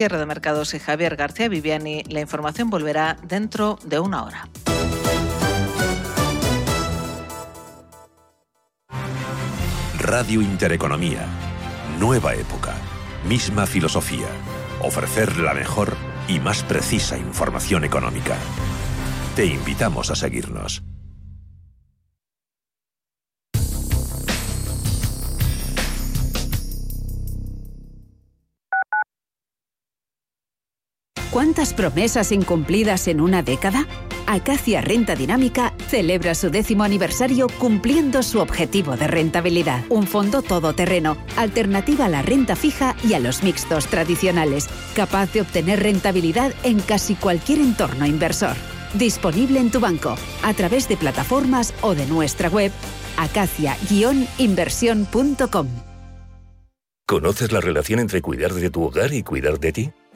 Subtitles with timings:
[0.00, 2.04] Cierre de mercados y Javier García Viviani.
[2.04, 4.48] La información volverá dentro de una hora.
[9.98, 11.26] Radio Intereconomía.
[11.98, 12.76] Nueva época.
[13.28, 14.28] Misma filosofía.
[14.84, 15.96] Ofrecer la mejor
[16.28, 18.36] y más precisa información económica.
[19.34, 20.84] Te invitamos a seguirnos.
[31.38, 33.86] ¿Cuántas promesas incumplidas en una década?
[34.26, 39.84] Acacia Renta Dinámica celebra su décimo aniversario cumpliendo su objetivo de rentabilidad.
[39.88, 45.42] Un fondo todoterreno, alternativa a la renta fija y a los mixtos tradicionales, capaz de
[45.42, 48.56] obtener rentabilidad en casi cualquier entorno inversor.
[48.94, 52.72] Disponible en tu banco, a través de plataformas o de nuestra web
[53.16, 55.68] acacia-inversión.com.
[57.06, 59.92] ¿Conoces la relación entre cuidar de tu hogar y cuidar de ti?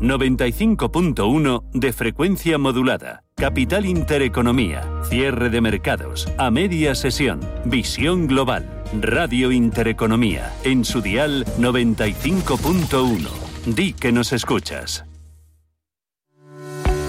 [0.00, 3.24] 95.1 de frecuencia modulada.
[3.36, 4.88] Capital Intereconomía.
[5.04, 6.28] Cierre de mercados.
[6.38, 7.40] A media sesión.
[7.64, 8.84] Visión global.
[9.00, 10.52] Radio Intereconomía.
[10.62, 13.28] En su dial 95.1.
[13.66, 15.04] Di que nos escuchas.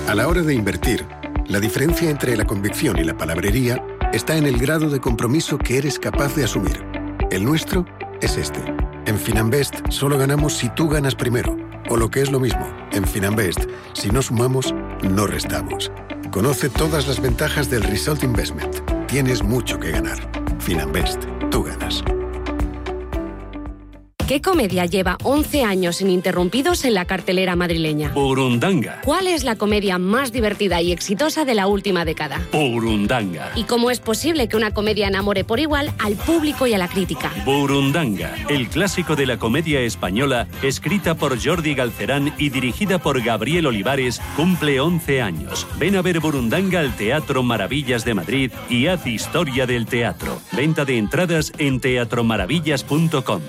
[0.07, 1.05] A la hora de invertir,
[1.47, 3.83] la diferencia entre la convicción y la palabrería
[4.13, 6.85] está en el grado de compromiso que eres capaz de asumir.
[7.31, 7.85] El nuestro
[8.21, 8.61] es este.
[9.05, 11.64] En Finanbest solo ganamos si tú ganas primero.
[11.89, 13.59] O lo que es lo mismo, en Finanbest,
[13.93, 15.91] si no sumamos, no restamos.
[16.31, 18.77] Conoce todas las ventajas del Result Investment.
[19.07, 20.17] Tienes mucho que ganar.
[20.59, 22.03] Finanbest, tú ganas.
[24.27, 28.09] ¿Qué comedia lleva 11 años ininterrumpidos en la cartelera madrileña?
[28.09, 29.01] Burundanga.
[29.03, 32.41] ¿Cuál es la comedia más divertida y exitosa de la última década?
[32.51, 33.51] Burundanga.
[33.55, 36.87] ¿Y cómo es posible que una comedia enamore por igual al público y a la
[36.87, 37.31] crítica?
[37.45, 43.67] Burundanga, el clásico de la comedia española, escrita por Jordi Galcerán y dirigida por Gabriel
[43.67, 45.67] Olivares, cumple 11 años.
[45.77, 50.41] Ven a ver Burundanga al Teatro Maravillas de Madrid y haz historia del teatro.
[50.51, 53.41] Venta de entradas en teatromaravillas.com.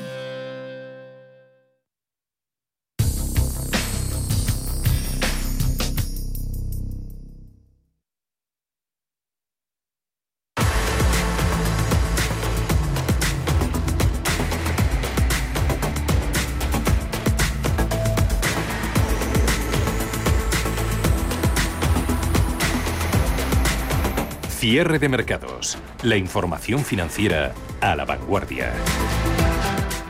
[24.69, 25.78] Cierre de mercados.
[26.03, 28.72] La información financiera a la vanguardia.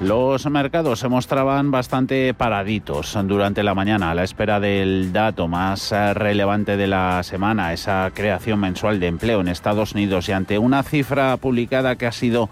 [0.00, 5.90] Los mercados se mostraban bastante paraditos durante la mañana a la espera del dato más
[6.14, 10.82] relevante de la semana, esa creación mensual de empleo en Estados Unidos y ante una
[10.82, 12.48] cifra publicada que ha sido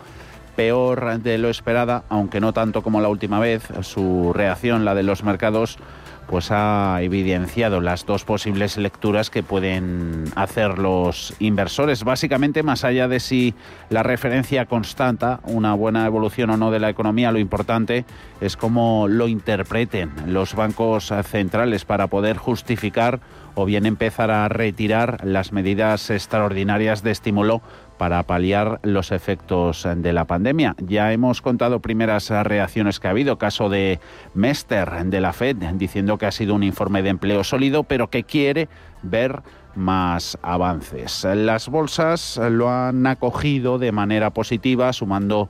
[0.56, 5.04] peor de lo esperada, aunque no tanto como la última vez, su reacción, la de
[5.04, 5.78] los mercados,
[6.26, 12.04] pues ha evidenciado las dos posibles lecturas que pueden hacer los inversores.
[12.04, 13.54] Básicamente, más allá de si
[13.90, 18.04] la referencia constata una buena evolución o no de la economía, lo importante
[18.40, 23.20] es cómo lo interpreten los bancos centrales para poder justificar
[23.54, 27.62] o bien empezar a retirar las medidas extraordinarias de estímulo
[27.98, 30.74] para paliar los efectos de la pandemia.
[30.78, 34.00] Ya hemos contado primeras reacciones que ha habido, caso de
[34.34, 38.24] Mester de la Fed, diciendo que ha sido un informe de empleo sólido, pero que
[38.24, 38.68] quiere
[39.02, 39.42] ver
[39.74, 41.24] más avances.
[41.24, 45.48] Las bolsas lo han acogido de manera positiva, sumando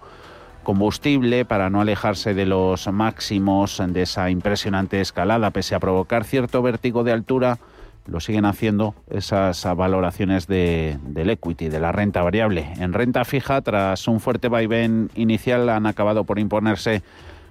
[0.63, 6.63] combustible para no alejarse de los máximos de esa impresionante escalada, pese a provocar cierto
[6.63, 7.59] vértigo de altura
[8.07, 12.73] lo siguen haciendo esas valoraciones de, del equity, de la renta variable.
[12.77, 17.03] En renta fija, tras un fuerte vaivén inicial, han acabado por imponerse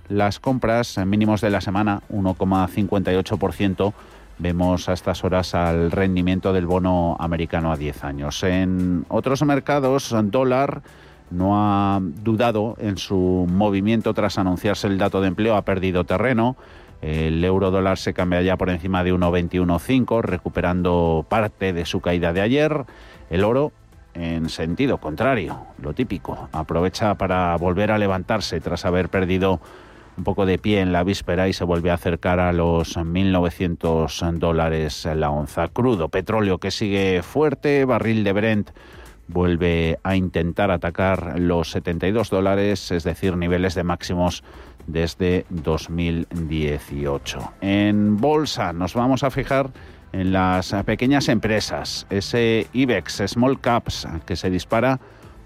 [0.10, 3.94] las compras en mínimos de la semana, 1,58%.
[4.40, 8.44] Vemos a estas horas al rendimiento del bono americano a 10 años.
[8.44, 10.82] En otros mercados, dólar
[11.30, 16.56] no ha dudado en su movimiento tras anunciarse el dato de empleo, ha perdido terreno.
[17.04, 22.32] El euro dólar se cambia ya por encima de 1,21,5, recuperando parte de su caída
[22.32, 22.86] de ayer.
[23.30, 23.74] El oro
[24.14, 26.48] en sentido contrario, lo típico.
[26.54, 29.60] Aprovecha para volver a levantarse tras haber perdido
[30.16, 34.38] un poco de pie en la víspera y se vuelve a acercar a los 1.900
[34.38, 35.68] dólares la onza.
[35.68, 38.70] Crudo, petróleo que sigue fuerte, barril de Brent
[39.28, 44.44] vuelve a intentar atacar los 72 dólares, es decir, niveles de máximos
[44.88, 47.54] desde 2018.
[47.62, 49.72] En bolsa nos vamos a fijar
[50.12, 55.00] en las pequeñas empresas, ese IBEX Small Caps que se dispara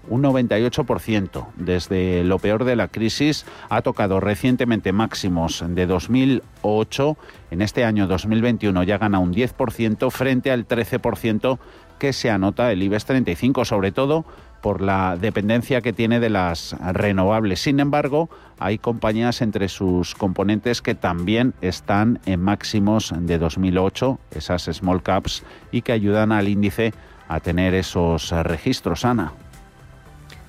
[0.08, 1.46] un 98%.
[1.56, 7.16] Desde lo peor de la crisis ha tocado recientemente máximos de 2008.
[7.50, 11.58] En este año 2021 ya gana un 10% frente al 13%
[11.98, 14.24] que se anota el IBEX 35, sobre todo
[14.60, 17.60] por la dependencia que tiene de las renovables.
[17.60, 18.28] Sin embargo,
[18.58, 25.44] hay compañías entre sus componentes que también están en máximos de 2008, esas small caps,
[25.70, 26.92] y que ayudan al índice
[27.28, 29.32] a tener esos registros, Ana.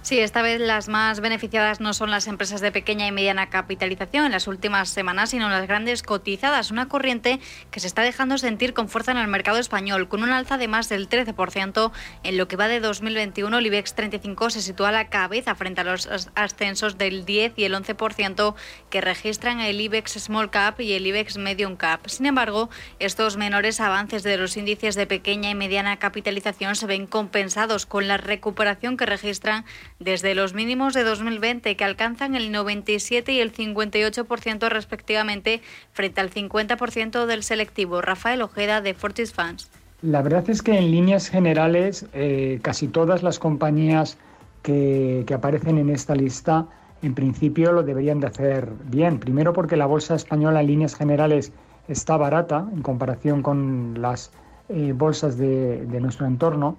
[0.09, 4.25] Sí, esta vez las más beneficiadas no son las empresas de pequeña y mediana capitalización
[4.25, 7.39] en las últimas semanas, sino las grandes cotizadas, una corriente
[7.69, 10.67] que se está dejando sentir con fuerza en el mercado español, con un alza de
[10.67, 11.91] más del 13%
[12.23, 13.55] en lo que va de 2021.
[13.55, 17.65] El IBEX 35 se sitúa a la cabeza frente a los ascensos del 10 y
[17.65, 18.55] el 11%
[18.89, 22.07] que registran el IBEX Small Cap y el IBEX Medium Cap.
[22.07, 27.05] Sin embargo, estos menores avances de los índices de pequeña y mediana capitalización se ven
[27.05, 29.65] compensados con la recuperación que registran
[29.99, 35.61] desde los mínimos de 2020 que alcanzan el 97 y el 58% respectivamente
[35.91, 38.01] frente al 50% del selectivo.
[38.01, 39.69] Rafael Ojeda de Fortis Funds.
[40.01, 44.17] La verdad es que en líneas generales eh, casi todas las compañías
[44.63, 46.67] que, que aparecen en esta lista
[47.01, 49.19] en principio lo deberían de hacer bien.
[49.19, 51.51] Primero porque la bolsa española en líneas generales
[51.87, 54.31] está barata en comparación con las
[54.69, 56.77] eh, bolsas de, de, nuestro entorno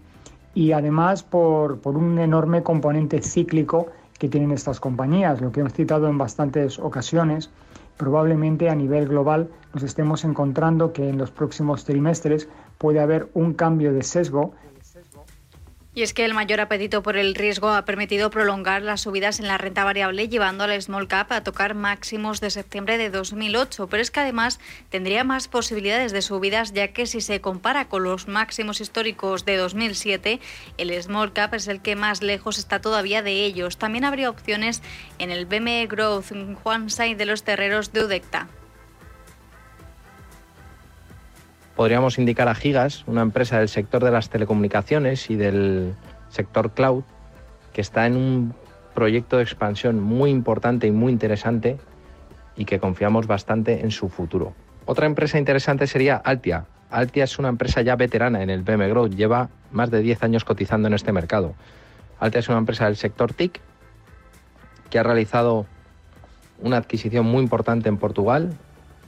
[0.54, 3.86] y además por, por, un enorme componente cíclico
[4.18, 7.50] que tienen estas compañías, lo que hemos citado en bastantes ocasiones.
[7.96, 12.48] Probablemente a nivel global nos estemos encontrando que en los próximos trimestres
[12.78, 14.52] puede haber un cambio de sesgo
[15.92, 19.48] y es que el mayor apetito por el riesgo ha permitido prolongar las subidas en
[19.48, 23.88] la renta variable, llevando al small cap a tocar máximos de septiembre de 2008.
[23.88, 28.04] Pero es que además tendría más posibilidades de subidas, ya que si se compara con
[28.04, 30.40] los máximos históricos de 2007,
[30.78, 33.76] el small cap es el que más lejos está todavía de ellos.
[33.76, 34.82] También habría opciones
[35.18, 36.32] en el BME Growth,
[36.62, 38.48] Juan Sainz de los Terreros de Udecta.
[41.80, 45.94] Podríamos indicar a Gigas, una empresa del sector de las telecomunicaciones y del
[46.28, 47.04] sector cloud,
[47.72, 48.54] que está en un
[48.94, 51.78] proyecto de expansión muy importante y muy interesante
[52.54, 54.52] y que confiamos bastante en su futuro.
[54.84, 56.66] Otra empresa interesante sería Altia.
[56.90, 60.44] Altia es una empresa ya veterana en el BM Growth, lleva más de 10 años
[60.44, 61.54] cotizando en este mercado.
[62.18, 63.58] Altia es una empresa del sector TIC
[64.90, 65.64] que ha realizado
[66.60, 68.52] una adquisición muy importante en Portugal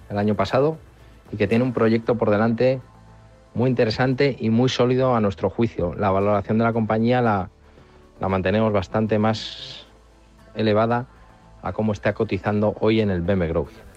[0.09, 0.79] el año pasado
[1.33, 2.81] y que tiene un proyecto por delante
[3.55, 5.95] muy interesante y muy sólido a nuestro juicio.
[5.95, 7.51] La valoración de la compañía la,
[8.21, 9.87] mantenemos bastante más
[10.55, 11.07] elevada
[11.63, 13.92] a cómo está cotizando hoy en el BM Growth.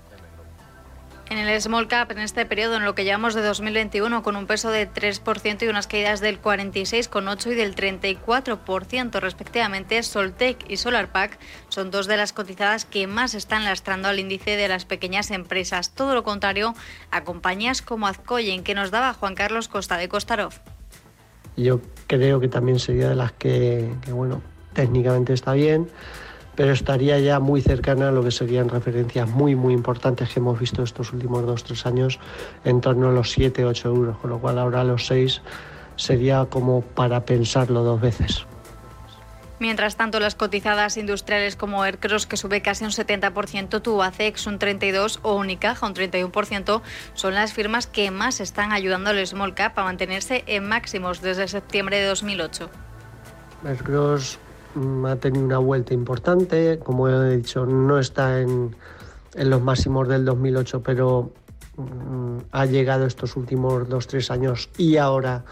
[1.27, 4.45] En el small cap, en este periodo, en lo que llevamos de 2021, con un
[4.45, 11.39] peso de 3% y unas caídas del 46,8% y del 34% respectivamente, Soltec y SolarPack
[11.69, 15.95] son dos de las cotizadas que más están lastrando al índice de las pequeñas empresas.
[15.95, 16.75] Todo lo contrario
[17.09, 20.53] a compañías como Azcoyen, que nos daba Juan Carlos Costa de Costarov.
[21.57, 24.43] Yo creo que también sería de las que, que bueno,
[24.73, 25.89] técnicamente está bien
[26.55, 30.59] pero estaría ya muy cercana a lo que serían referencias muy, muy importantes que hemos
[30.59, 32.19] visto estos últimos dos, tres años,
[32.63, 35.41] en torno a los 7, 8 euros, con lo cual ahora los 6
[35.95, 38.45] sería como para pensarlo dos veces.
[39.57, 45.19] Mientras tanto, las cotizadas industriales como Aircross, que sube casi un 70%, Tubacex un 32%
[45.21, 46.81] o Unicaja un 31%,
[47.13, 51.47] son las firmas que más están ayudando al small cap a mantenerse en máximos desde
[51.47, 52.69] septiembre de 2008.
[53.65, 54.39] Aircross
[55.07, 58.75] ha tenido una vuelta importante, como he dicho, no está en,
[59.35, 61.31] en los máximos del 2008, pero
[61.77, 65.43] mm, ha llegado estos últimos dos, tres años y ahora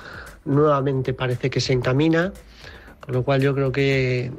[0.46, 2.34] nuevamente parece que se encamina,
[3.00, 4.32] con lo cual yo creo que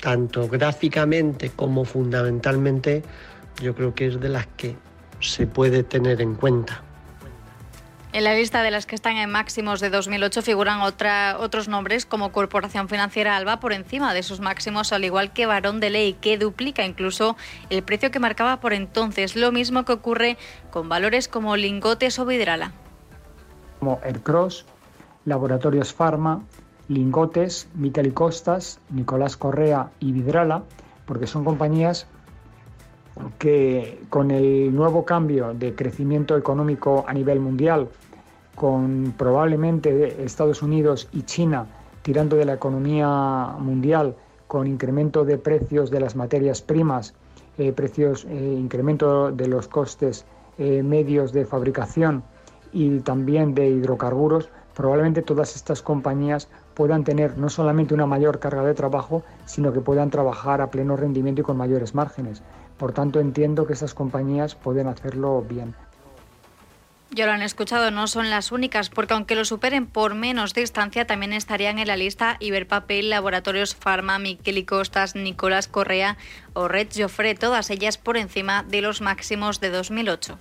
[0.00, 3.02] tanto gráficamente como fundamentalmente,
[3.60, 4.76] yo creo que es de las que
[5.20, 6.82] se puede tener en cuenta.
[8.10, 12.32] En la lista de las que están en máximos de 2008 figuran otros nombres como
[12.32, 16.38] Corporación Financiera Alba por encima de esos máximos, al igual que Barón de Ley, que
[16.38, 17.36] duplica incluso
[17.68, 19.36] el precio que marcaba por entonces.
[19.36, 20.38] Lo mismo que ocurre
[20.70, 22.72] con valores como Lingotes o Vidrala.
[23.78, 24.64] Como Aircross,
[25.26, 26.40] Laboratorios Pharma,
[26.88, 30.62] Lingotes, Miquel y Costas, Nicolás Correa y Vidrala,
[31.04, 32.06] porque son compañías
[33.38, 37.88] que con el nuevo cambio de crecimiento económico a nivel mundial,
[38.54, 41.66] con probablemente Estados Unidos y China
[42.02, 47.14] tirando de la economía mundial, con incremento de precios de las materias primas
[47.74, 50.24] precios, incremento de los costes
[50.58, 52.22] medios de fabricación
[52.72, 58.62] y también de hidrocarburos, probablemente todas estas compañías puedan tener no solamente una mayor carga
[58.62, 62.42] de trabajo, sino que puedan trabajar a pleno rendimiento y con mayores márgenes.
[62.78, 65.74] Por tanto, entiendo que esas compañías pueden hacerlo bien.
[67.10, 71.06] Ya lo han escuchado, no son las únicas, porque aunque lo superen por menos distancia,
[71.06, 76.18] también estarían en la lista Iberpapel, Laboratorios Pharma, Miquel y Costas, Nicolás Correa
[76.52, 80.38] o Red Joffre, todas ellas por encima de los máximos de 2008.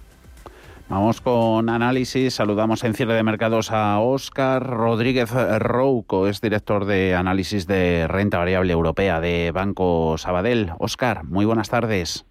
[0.89, 2.36] Vamos con análisis.
[2.36, 5.29] Saludamos en cierre de mercados a Óscar Rodríguez
[5.60, 10.72] Rouco, es director de análisis de renta variable europea de Banco Sabadell.
[10.79, 12.25] Óscar, muy buenas tardes.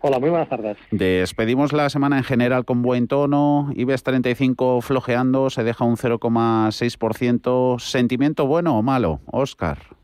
[0.00, 0.76] Hola, muy buenas tardes.
[0.92, 3.72] Despedimos la semana en general con buen tono.
[3.74, 7.80] IBEX 35 flojeando, se deja un 0,6%.
[7.80, 9.97] ¿Sentimiento bueno o malo, Óscar?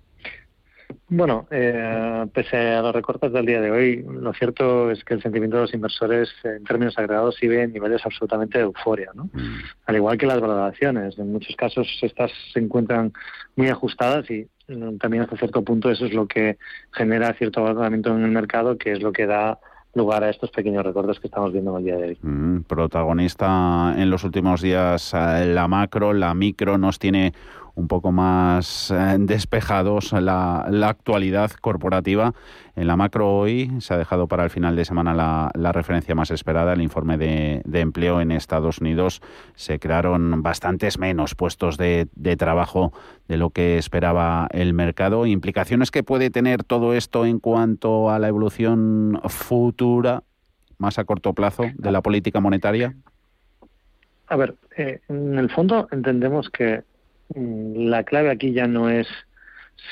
[1.16, 5.22] Bueno, eh, pese a los recortes del día de hoy, lo cierto es que el
[5.22, 9.26] sentimiento de los inversores en términos agregados sigue en niveles absolutamente de euforia, ¿no?
[9.32, 9.58] Mm.
[9.86, 11.16] Al igual que las valoraciones.
[11.16, 13.12] En muchos casos estas se encuentran
[13.54, 16.58] muy ajustadas y mm, también hasta cierto punto eso es lo que
[16.90, 19.60] genera cierto valoramiento en el mercado, que es lo que da
[19.94, 22.18] lugar a estos pequeños recortes que estamos viendo en el día de hoy.
[22.22, 27.32] Mm, protagonista en los últimos días eh, la macro, la micro nos tiene
[27.76, 32.34] un poco más eh, despejados la, la, actualidad corporativa.
[32.76, 36.14] En la macro hoy se ha dejado para el final de semana la, la referencia
[36.14, 39.22] más esperada, el informe de, de, empleo en Estados Unidos.
[39.54, 42.92] Se crearon bastantes menos puestos de, de, trabajo
[43.28, 45.26] de lo que esperaba el mercado.
[45.26, 50.22] ¿Implicaciones que puede tener todo esto en cuanto a la evolución futura,
[50.78, 52.94] más a corto plazo, de la política monetaria?
[54.26, 56.82] A ver, eh, en el fondo entendemos que
[57.34, 59.06] la clave aquí ya no es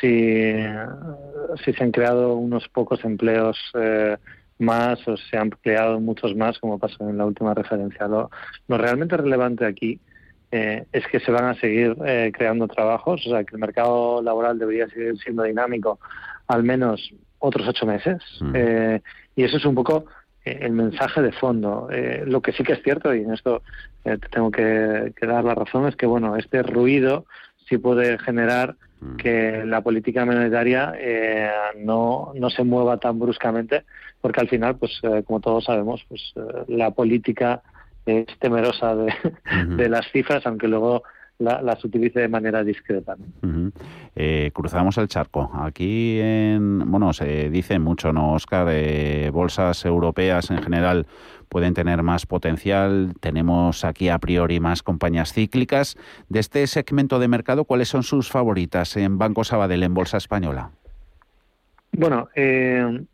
[0.00, 0.54] si,
[1.64, 4.16] si se han creado unos pocos empleos eh,
[4.58, 8.06] más o se han creado muchos más, como pasó en la última referencia.
[8.06, 8.30] Lo,
[8.68, 9.98] lo realmente relevante aquí
[10.50, 14.22] eh, es que se van a seguir eh, creando trabajos, o sea, que el mercado
[14.22, 15.98] laboral debería seguir siendo dinámico
[16.46, 18.22] al menos otros ocho meses.
[18.40, 18.54] Mm.
[19.34, 20.04] y eso es un poco
[20.44, 21.88] el mensaje de fondo.
[22.26, 23.62] lo que sí que es cierto, y en esto
[24.02, 27.26] te tengo que, que, dar la razón, es que bueno, este ruido
[27.68, 29.16] sí puede generar mm.
[29.16, 33.84] que la política monetaria eh, no, no se mueva tan bruscamente,
[34.20, 37.62] porque al final, pues eh, como todos sabemos, pues eh, la política
[38.04, 39.14] es temerosa de,
[39.68, 41.02] de las cifras, aunque luego
[41.38, 43.16] las utilice de manera discreta.
[44.52, 45.50] cruzamos el charco.
[45.54, 48.68] Aquí, en, bueno, se dice mucho, ¿no, Oscar?
[49.32, 51.06] bolsas europeas en general
[51.52, 53.12] pueden tener más potencial.
[53.20, 55.96] Tenemos aquí a priori más compañías cíclicas.
[56.30, 60.70] De este segmento de mercado, ¿cuáles son sus favoritas en Banco Sabadell, en Bolsa Española?
[61.92, 63.04] Bueno, eh,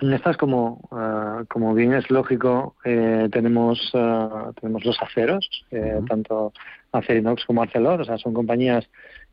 [0.00, 6.00] en estas, como, ah, como bien es lógico, eh, tenemos, ah, tenemos los aceros, eh,
[6.06, 6.52] tanto
[6.92, 8.88] Acerinox como Arcelor, o sea, son compañías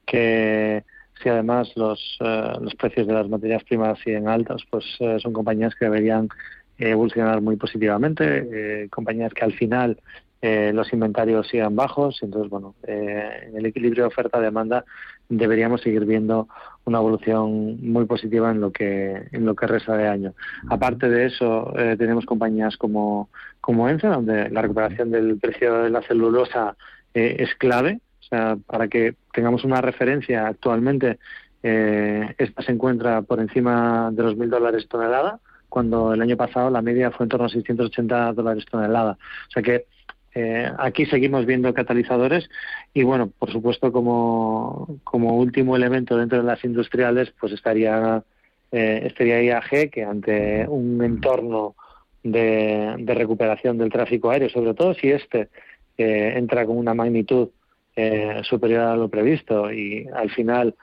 [0.05, 0.83] que
[1.21, 4.83] si además los, los precios de las materias primas siguen altos, pues
[5.21, 6.29] son compañías que deberían
[6.77, 9.97] evolucionar muy positivamente, eh, compañías que al final
[10.41, 14.85] eh, los inventarios sigan bajos, entonces bueno, eh, en el equilibrio de oferta-demanda
[15.29, 16.47] deberíamos seguir viendo
[16.83, 20.33] una evolución muy positiva en lo que en lo que resta de año.
[20.69, 26.03] Aparte de eso, tenemos compañías como como Ence, donde la recuperación del precio de la
[26.03, 26.75] celulosa
[27.15, 31.17] es clave, o sea, para que tengamos una referencia actualmente,
[31.63, 35.39] esta se encuentra por encima de los mil dólares tonelada
[35.75, 39.17] cuando el año pasado la media fue en torno a 680 dólares tonelada.
[39.47, 39.85] O sea que
[40.33, 42.49] eh, aquí seguimos viendo catalizadores
[42.93, 48.23] y bueno, por supuesto como, como último elemento dentro de las industriales pues estaría
[48.71, 51.75] eh, estaría IAG que ante un entorno
[52.23, 55.49] de, recuperación del tráfico aéreo, sobre todo si este
[55.97, 57.49] eh, entra con una magnitud
[57.95, 60.75] eh, superior a lo previsto y al final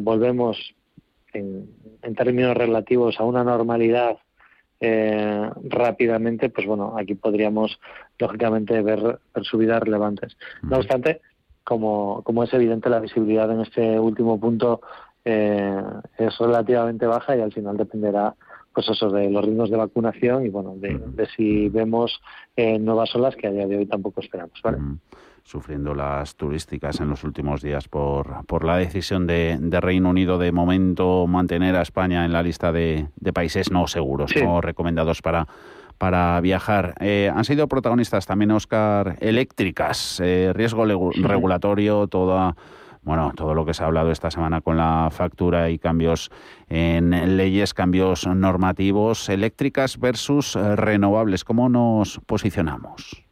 [0.00, 0.58] volvemos
[1.32, 4.18] en, términos relativos a una normalidad
[4.80, 7.78] eh, rápidamente, pues bueno, aquí podríamos
[8.18, 10.36] lógicamente ver, subidas relevantes.
[10.62, 11.20] No obstante,
[11.64, 14.80] como, como es evidente, la visibilidad en este último punto
[15.24, 15.82] eh,
[16.18, 18.34] es relativamente baja y al final dependerá
[18.76, 22.20] pues eso de los ritmos de vacunación y bueno de, si vemos
[22.54, 24.76] eh, nuevas olas que a día de hoy tampoco esperamos vale
[25.44, 30.52] sufriendo las turísticas en los últimos días por, por la decisión de, Reino Unido de
[30.52, 35.46] momento mantener a España en la lista de, países no seguros, no recomendados para
[35.98, 36.94] para viajar.
[37.00, 42.54] Eh, han sido protagonistas también, Oscar, eléctricas, eh, riesgo regulatorio, toda
[43.06, 46.28] bueno, todo lo que se ha hablado esta semana con la factura y cambios
[46.68, 51.44] en leyes, cambios normativos, eléctricas versus eh, renovables.
[51.44, 53.24] ¿Cómo nos posicionamos?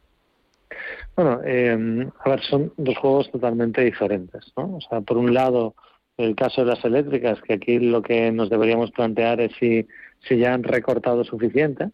[1.17, 4.77] Bueno, eh, a ver, son dos juegos totalmente diferentes, ¿no?
[4.77, 5.75] O sea, por un lado,
[6.15, 9.85] el caso de las eléctricas, que aquí lo que nos deberíamos plantear es si,
[10.25, 11.89] si ya han recortado suficiente,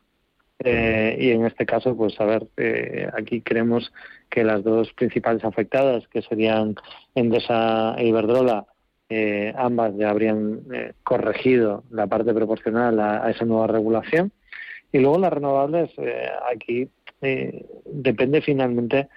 [0.63, 3.91] eh, y en este caso, pues a ver, eh, aquí creemos
[4.29, 6.75] que las dos principales afectadas, que serían
[7.15, 8.65] Endesa e Iberdrola,
[9.09, 10.61] eh, ambas ya habrían
[11.03, 14.31] corregido la parte proporcional a, esa nueva regulación.
[14.91, 15.89] Y luego las renovables,
[16.53, 16.89] aquí
[17.85, 19.07] depende finalmente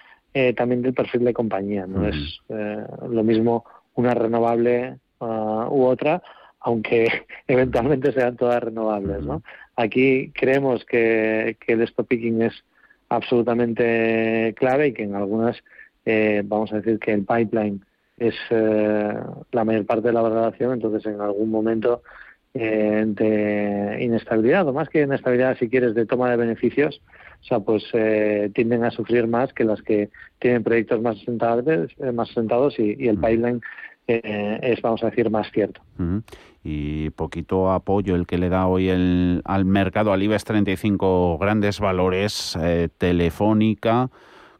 [0.55, 1.85] también del perfil de compañía.
[1.85, 5.25] No es lo mismo una renovable uh,
[5.69, 6.21] u otra,
[6.59, 7.07] aunque
[7.47, 9.21] eventualmente sean todas renovables.
[9.21, 9.41] ¿no?
[9.75, 12.53] Aquí creemos que, el stop picking es
[13.09, 15.61] absolutamente clave y que en algunas
[16.05, 17.83] eh, vamos a decir que el pipeline
[18.17, 19.13] es eh,
[19.51, 22.01] la mayor parte de la valoración, entonces en algún momento
[22.53, 27.01] eh, de inestabilidad, o más que inestabilidad, si quieres, de toma de beneficios,
[27.41, 27.83] o sea, pues
[28.53, 31.65] tienden a sufrir más que las que tienen proyectos más asentados,
[32.13, 33.61] más asentados y, el pipeline
[34.07, 35.81] es, vamos a decir, más cierto.
[36.63, 41.79] Y poquito apoyo el que le da hoy el, al mercado, al IBEX 35, grandes
[41.79, 44.09] valores, eh, Telefónica,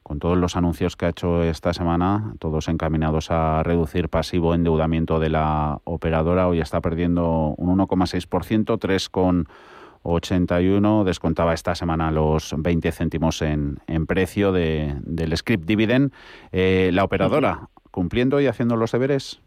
[0.04, 5.20] con todos los anuncios que ha hecho esta semana, todos encaminados a reducir pasivo endeudamiento
[5.20, 13.42] de la operadora, hoy está perdiendo un 1,6%, 3,81, descontaba esta semana los 20 céntimos
[13.42, 16.14] en, en precio de, del script dividend.
[16.52, 19.40] Eh, la operadora, cumpliendo y haciendo los deberes.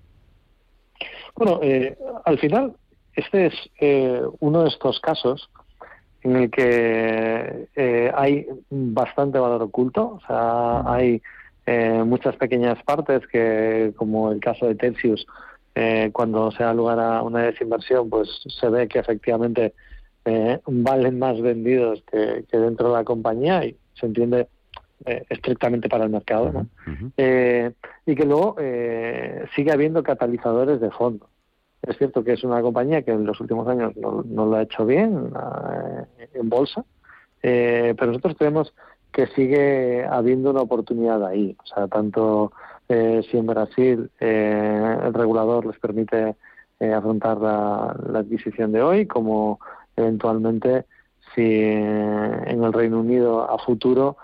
[1.36, 2.72] Bueno, eh, al final,
[3.12, 5.50] este es eh, uno de estos casos
[6.22, 11.20] en el que eh, hay bastante valor oculto, o sea, hay
[12.06, 15.26] muchas pequeñas partes que, como el caso de Telsius,
[16.12, 18.26] cuando se da lugar a una desinversión, pues
[18.58, 19.74] se ve que efectivamente
[20.64, 24.48] valen más vendidos que, dentro de la compañía y se entiende
[25.04, 26.66] estrictamente para el mercado, ¿no?
[27.16, 28.56] y que luego
[29.54, 31.28] sigue habiendo catalizadores de fondo.
[31.82, 34.84] Es cierto que es una compañía que en los últimos años no, lo ha hecho
[34.84, 35.32] bien
[36.18, 36.84] eh, en bolsa,
[37.42, 38.74] eh, pero nosotros creemos
[39.12, 41.56] que sigue habiendo una oportunidad ahí.
[41.62, 42.52] O sea, tanto
[42.88, 46.36] eh, si en Brasil el regulador les permite
[46.94, 49.60] afrontar la, adquisición de hoy, como
[49.96, 50.84] eventualmente
[51.34, 54.16] si en el Reino Unido a futuro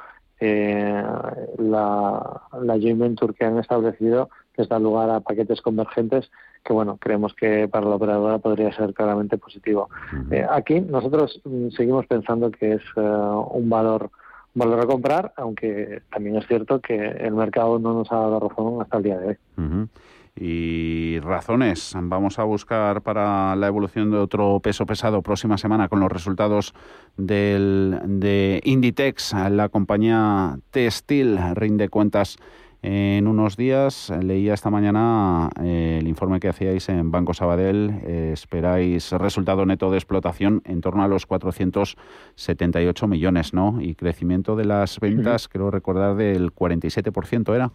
[1.59, 6.31] la, la joint venture que han establecido les da lugar a paquetes convergentes
[6.65, 9.91] que bueno, creemos que para la operadora podría ser claramente positivo.
[10.31, 14.11] Eh, aquí nosotros mm, seguimos pensando que es eh, un valor
[14.55, 18.39] un valor a comprar, aunque también es cierto que el mercado no nos ha dado
[18.39, 19.89] razón hasta el día de hoy.
[20.37, 26.01] Y razones, vamos a buscar para la evolución de otro peso pesado próxima semana con
[26.01, 26.75] los resultados
[27.17, 32.37] del, de Inditex, la compañía Textil rinde cuentas
[32.85, 34.13] en unos días.
[34.23, 38.03] Leía esta mañana eh, el informe que hacíais en Banco Sabadell.
[38.05, 43.81] Eh, esperáis resultado neto de explotación en torno a los 478 millones, ¿no?
[43.81, 47.71] Y crecimiento de las ventas, creo recordar, del 47%, ¿era?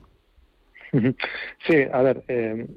[1.68, 2.68] Sí, a ver, eh,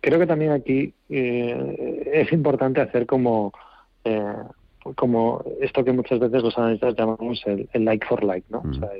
[0.00, 3.52] creo que también aquí es importante hacer como
[4.96, 8.62] como esto que muchas veces los analistas llamamos el, like for like, ¿no?
[8.70, 8.90] O sea,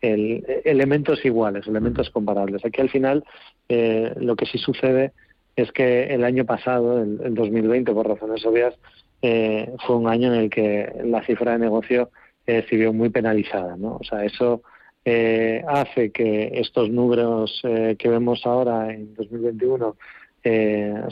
[0.00, 2.64] el, elementos iguales, elementos comparables.
[2.64, 3.24] Aquí al final
[3.68, 5.12] eh, lo que sí sucede
[5.56, 8.74] es que el año pasado, el, 2020, por razones obvias,
[9.22, 12.10] eh, fue un año en el que la cifra de negocio
[12.46, 13.96] eh, se vio muy penalizada, ¿no?
[13.96, 14.62] O sea, eso
[15.04, 19.96] hace que estos números que vemos ahora en 2021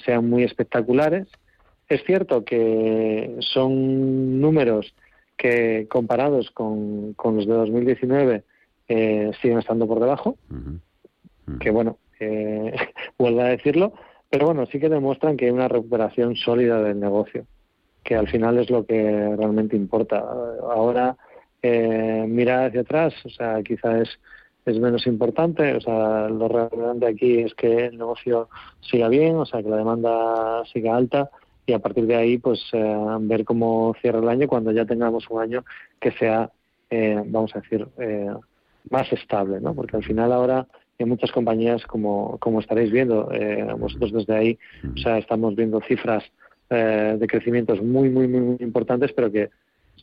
[0.04, 1.26] sean muy espectaculares.
[1.88, 4.94] Es cierto que son números
[5.40, 8.44] que comparados con, los de 2019
[8.88, 10.36] eh, siguen estando por debajo,
[11.58, 12.74] que bueno, eh,
[13.18, 13.94] vuelvo a decirlo,
[14.28, 17.46] pero bueno, sí que demuestran que hay una recuperación sólida del negocio,
[18.04, 20.18] que al final es lo que realmente importa.
[20.18, 21.16] Ahora,
[21.62, 24.20] eh, mirar hacia atrás, o sea, quizás es,
[24.66, 28.48] es menos importante, o sea, lo relevante aquí es que el negocio
[28.80, 31.30] siga bien, o sea, que la demanda siga alta
[31.70, 35.28] y a partir de ahí pues eh, ver cómo cierra el año cuando ya tengamos
[35.30, 35.64] un año
[36.00, 36.50] que sea
[36.90, 38.30] eh, vamos a decir eh,
[38.90, 40.66] más estable no porque al final ahora
[40.98, 43.30] hay muchas compañías como como estaréis viendo
[43.78, 44.58] vosotros desde ahí
[44.94, 46.24] o sea estamos viendo cifras
[46.68, 49.50] de crecimientos muy muy muy importantes pero que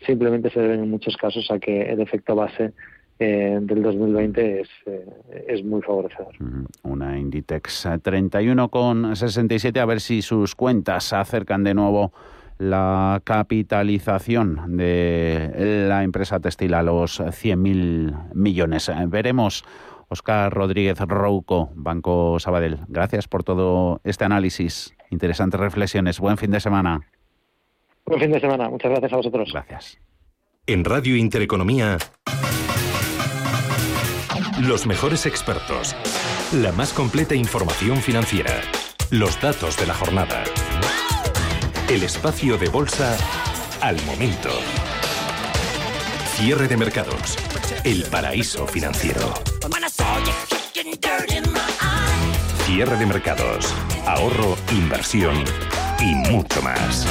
[0.05, 2.73] simplemente se deben en muchos casos a que el efecto base
[3.19, 4.69] eh, del 2020 es,
[5.47, 6.36] es muy favorecedor.
[6.83, 12.12] Una Inditex 31,67, a ver si sus cuentas acercan de nuevo
[12.60, 18.91] la capitalización de la empresa textil a los 100.000 millones.
[19.07, 19.63] Veremos.
[20.10, 22.79] Oscar Rodríguez Rouco, Banco Sabadell.
[22.88, 24.95] Gracias por todo este análisis.
[25.10, 26.19] Interesantes reflexiones.
[26.19, 27.01] Buen fin de semana.
[28.08, 28.70] Buen fin de semana.
[28.70, 29.50] Muchas gracias a vosotros.
[29.52, 30.00] Gracias.
[30.65, 31.98] En Radio Intereconomía,
[34.62, 35.96] los mejores expertos,
[36.54, 38.62] la más completa información financiera,
[39.12, 40.43] los datos de la jornada.
[41.89, 43.17] El espacio de bolsa
[43.82, 44.50] al momento.
[46.36, 47.38] Cierre de mercados.
[47.84, 49.34] El paraíso financiero.
[52.65, 53.74] Cierre de mercados.
[54.06, 55.43] Ahorro, inversión
[56.00, 57.06] y mucho más.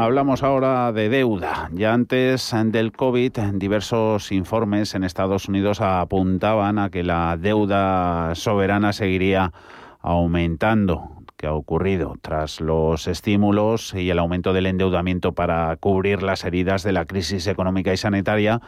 [0.00, 1.70] Hablamos ahora de deuda.
[1.72, 8.92] Ya antes del COVID, diversos informes en Estados Unidos apuntaban a que la deuda soberana
[8.92, 9.52] seguiría
[10.00, 16.44] aumentando que ha ocurrido tras los estímulos y el aumento del endeudamiento para cubrir las
[16.44, 18.60] heridas de la crisis económica y sanitaria,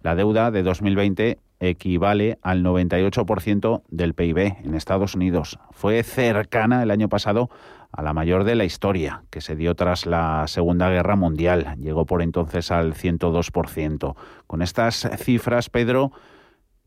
[0.00, 5.58] la deuda de 2020 equivale al 98% del PIB en Estados Unidos.
[5.70, 7.50] Fue cercana el año pasado
[7.92, 11.76] a la mayor de la historia, que se dio tras la Segunda Guerra Mundial.
[11.78, 14.16] Llegó por entonces al 102%.
[14.46, 16.12] Con estas cifras, Pedro,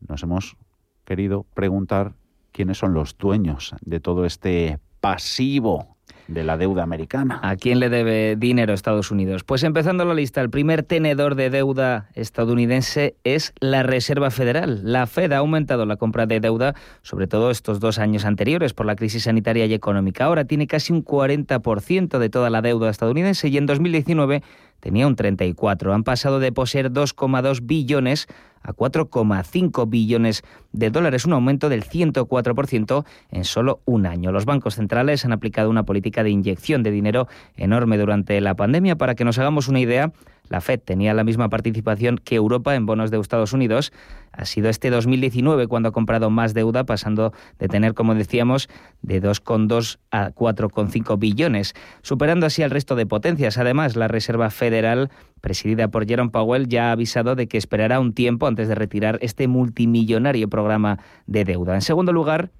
[0.00, 0.56] nos hemos
[1.04, 2.14] querido preguntar
[2.52, 5.91] quiénes son los dueños de todo este pasivo
[6.32, 7.40] de la deuda americana.
[7.42, 9.44] ¿A quién le debe dinero Estados Unidos?
[9.44, 14.80] Pues empezando la lista, el primer tenedor de deuda estadounidense es la Reserva Federal.
[14.84, 18.86] La Fed ha aumentado la compra de deuda, sobre todo estos dos años anteriores, por
[18.86, 20.24] la crisis sanitaria y económica.
[20.24, 24.42] Ahora tiene casi un 40% de toda la deuda estadounidense y en 2019
[24.80, 25.94] tenía un 34.
[25.94, 28.26] Han pasado de poseer 2,2 billones
[28.64, 34.32] 4,5 billones de dólares, un aumento del 104% en solo un año.
[34.32, 38.96] Los bancos centrales han aplicado una política de inyección de dinero enorme durante la pandemia.
[38.96, 40.12] Para que nos hagamos una idea,
[40.52, 43.90] la Fed tenía la misma participación que Europa en bonos de Estados Unidos.
[44.32, 48.68] Ha sido este 2019 cuando ha comprado más deuda, pasando de tener, como decíamos,
[49.00, 53.56] de 2,2 a 4,5 billones, superando así al resto de potencias.
[53.56, 55.10] Además, la Reserva Federal,
[55.40, 59.18] presidida por Jerome Powell, ya ha avisado de que esperará un tiempo antes de retirar
[59.22, 61.74] este multimillonario programa de deuda.
[61.76, 62.50] En segundo lugar,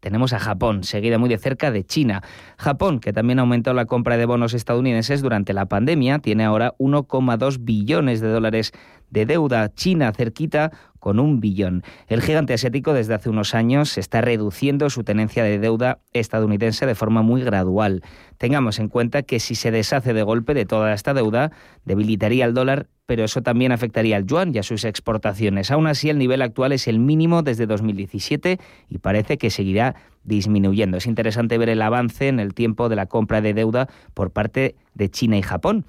[0.00, 2.22] tenemos a Japón, seguida muy de cerca de China.
[2.58, 7.58] Japón, que también aumentó la compra de bonos estadounidenses durante la pandemia, tiene ahora 1,2
[7.60, 8.72] billones de dólares
[9.10, 9.72] de deuda.
[9.74, 10.72] China cerquita
[11.06, 11.84] con un billón.
[12.08, 16.96] El gigante asiático desde hace unos años está reduciendo su tenencia de deuda estadounidense de
[16.96, 18.02] forma muy gradual.
[18.38, 21.52] Tengamos en cuenta que si se deshace de golpe de toda esta deuda,
[21.84, 25.70] debilitaría el dólar, pero eso también afectaría al yuan y a sus exportaciones.
[25.70, 30.96] Aún así, el nivel actual es el mínimo desde 2017 y parece que seguirá disminuyendo.
[30.96, 34.74] Es interesante ver el avance en el tiempo de la compra de deuda por parte
[34.94, 35.86] de China y Japón.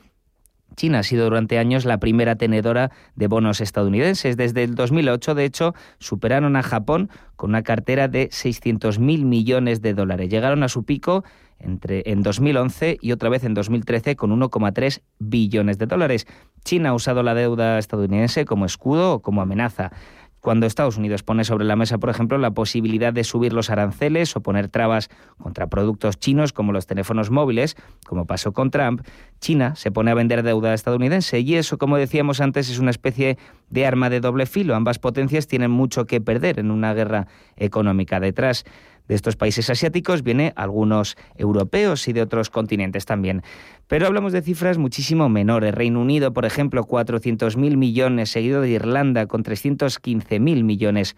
[0.78, 4.38] China ha sido durante años la primera tenedora de bonos estadounidenses.
[4.38, 9.96] Desde el 2008, de hecho, superaron a Japón con una cartera de 600.000 millones de
[9.96, 10.30] dólares.
[10.30, 11.24] Llegaron a su pico
[11.60, 16.28] entre, en 2011 y otra vez en 2013 con 1,3 billones de dólares.
[16.63, 19.92] China ha usado la deuda estadounidense como escudo o como amenaza
[20.48, 24.34] cuando Estados Unidos pone sobre la mesa, por ejemplo, la posibilidad de subir los aranceles
[24.38, 29.02] o poner trabas contra productos chinos como los teléfonos móviles, como pasó con Trump,
[29.42, 33.38] China se pone a vender deuda estadounidense y eso, como decíamos antes, es una especie
[33.70, 34.74] de arma de doble filo.
[34.74, 38.22] Ambas potencias tienen mucho que perder en una guerra económica.
[38.22, 38.64] Detrás
[39.08, 43.43] de estos países asiáticos viene algunos europeos y de otros continentes también.
[43.88, 45.74] Pero hablamos de cifras muchísimo menores.
[45.74, 51.15] Reino Unido, por ejemplo, 400.000 millones, seguido de Irlanda con 315.000 millones.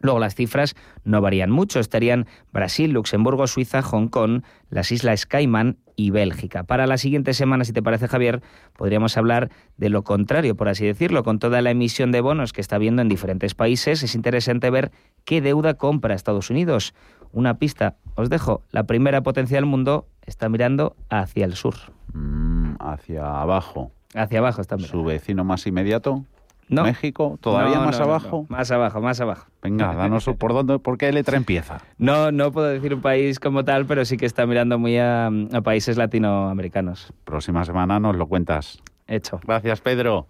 [0.00, 5.76] Luego las cifras no varían mucho, estarían Brasil, Luxemburgo, Suiza, Hong Kong, las Islas Caimán
[5.94, 6.64] y Bélgica.
[6.64, 8.42] Para la siguiente semana, si te parece Javier,
[8.76, 12.62] podríamos hablar de lo contrario, por así decirlo, con toda la emisión de bonos que
[12.62, 14.02] está habiendo en diferentes países.
[14.02, 14.90] Es interesante ver
[15.24, 16.94] qué deuda compra Estados Unidos.
[17.32, 21.74] Una pista, os dejo, la primera potencia del mundo está mirando hacia el sur.
[22.14, 23.92] Mm, hacia abajo.
[24.14, 24.98] Hacia abajo está mirando.
[24.98, 26.24] Su vecino más inmediato.
[26.70, 26.84] No.
[26.84, 28.46] México, todavía más abajo.
[28.48, 29.46] más abajo, más abajo.
[29.60, 31.82] Venga, danos por dónde, por qué letra empieza.
[31.98, 35.30] No, no puedo decir un país como tal, pero sí que está mirando muy a,
[35.64, 37.12] países latinoamericanos.
[37.24, 38.80] Próxima semana nos lo cuentas.
[39.06, 39.40] Hecho.
[39.44, 40.28] Gracias, Pedro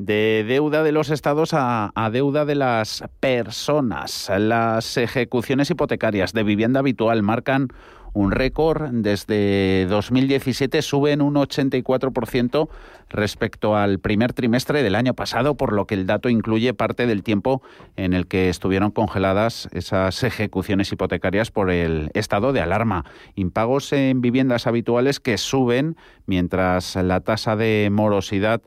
[0.00, 4.32] de deuda de los estados a, deuda de las personas.
[4.34, 7.68] Las ejecuciones hipotecarias de vivienda habitual marcan
[8.12, 8.90] un récord.
[8.92, 12.68] Desde 2017 suben un 84%
[13.08, 17.22] respecto al primer trimestre del año pasado, por lo que el dato incluye parte del
[17.22, 17.62] tiempo
[17.96, 23.04] en el que estuvieron congeladas esas ejecuciones hipotecarias por el estado de alarma.
[23.34, 25.96] Impagos en viviendas habituales que suben
[26.26, 28.62] mientras la tasa de morosidad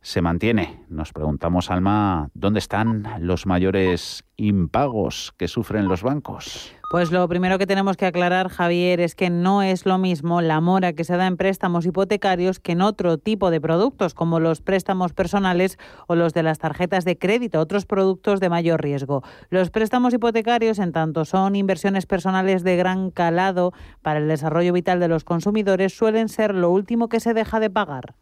[0.00, 0.84] se mantiene.
[0.88, 6.72] Nos preguntamos, Alma, ¿dónde están los mayores impagos que sufren los bancos?
[6.90, 10.62] Pues lo primero que tenemos que aclarar, Javier, es que no es lo mismo la
[10.62, 14.62] mora que se da en préstamos hipotecarios que en otro tipo de productos, como los
[14.62, 19.22] préstamos personales o los de las tarjetas de crédito, otros productos de mayor riesgo.
[19.50, 25.00] Los préstamos hipotecarios, en tanto son inversiones personales de gran calado para el desarrollo vital
[25.00, 28.14] de los consumidores, suelen ser lo último que se deja de pagar.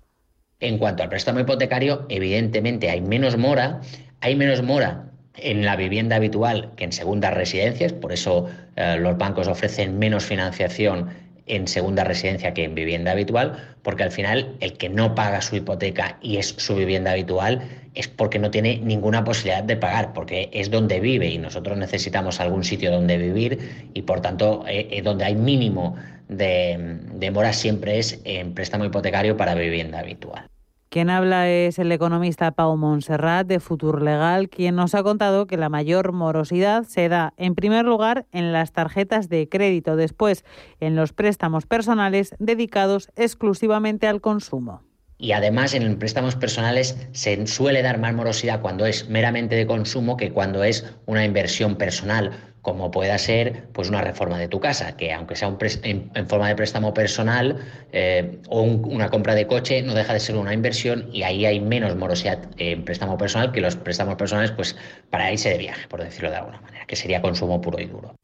[0.60, 3.80] En cuanto al préstamo hipotecario, evidentemente hay menos mora,
[4.20, 9.18] hay menos mora en la vivienda habitual que en segundas residencias, por eso eh, los
[9.18, 11.10] bancos ofrecen menos financiación
[11.46, 15.56] en segunda residencia que en vivienda habitual, porque al final el que no paga su
[15.56, 17.62] hipoteca y es su vivienda habitual
[17.94, 22.40] es porque no tiene ninguna posibilidad de pagar, porque es donde vive y nosotros necesitamos
[22.40, 25.96] algún sitio donde vivir y por tanto eh, eh, donde hay mínimo
[26.28, 30.48] de, mora siempre es en préstamo hipotecario para vivienda habitual.
[30.88, 35.56] Quien habla es el economista Pau Montserrat de Futur Legal, quien nos ha contado que
[35.56, 40.44] la mayor morosidad se da, en primer lugar, en las tarjetas de crédito, después
[40.78, 44.82] en los préstamos personales dedicados exclusivamente al consumo.
[45.18, 50.16] Y además en préstamos personales se suele dar más morosidad cuando es meramente de consumo
[50.16, 52.32] que cuando es una inversión personal
[52.66, 56.48] como pueda ser pues una reforma de tu casa, que aunque sea un en, forma
[56.48, 57.58] de préstamo personal
[57.92, 61.60] eh, o una compra de coche, no deja de ser una inversión y ahí hay
[61.60, 64.74] menos morosidad en préstamo personal que los préstamos personales pues
[65.10, 68.16] para irse de viaje, por decirlo de alguna manera, que sería consumo puro y duro.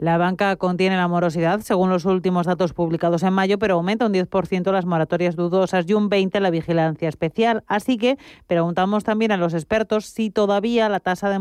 [0.00, 4.14] La banca contiene la morosidad, según los últimos datos publicados en mayo, pero aumenta un
[4.14, 7.64] 10% las moratorias dudosas y un 20% la vigilancia especial.
[7.66, 11.38] Así que preguntamos también a los expertos si todavía la tasa de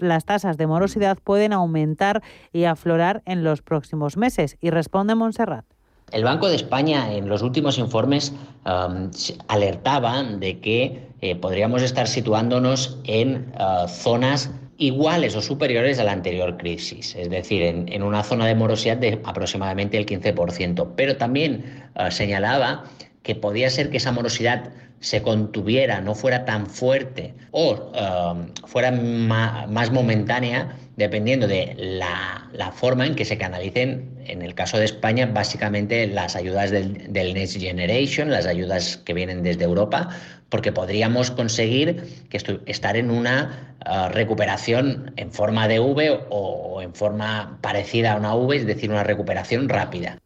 [0.00, 2.22] las tasas de morosidad pueden aumentar
[2.52, 4.58] y aflorar en los próximos meses.
[4.60, 5.64] Y responde Montserrat.
[6.12, 8.34] El Banco de España en los últimos informes
[8.66, 9.10] um,
[9.48, 16.12] alertaba de que eh, podríamos estar situándonos en uh, zonas iguales o superiores a la
[16.12, 20.92] anterior crisis, es decir, en, una zona de morosidad de aproximadamente el 15%.
[20.96, 22.84] Pero también eh, señalaba
[23.22, 28.90] que podía ser que esa morosidad se contuviera, no fuera tan fuerte o eh, fuera
[28.92, 35.26] más momentánea, dependiendo de la, forma en que se canalicen, en el caso de España,
[35.26, 40.08] básicamente las ayudas del, del Next Generation, las ayudas que vienen desde Europa,
[40.48, 46.94] porque podríamos conseguir que estar en una ah, recuperación en forma de V o en
[46.94, 50.18] forma parecida a una V, es decir, una recuperación rápida.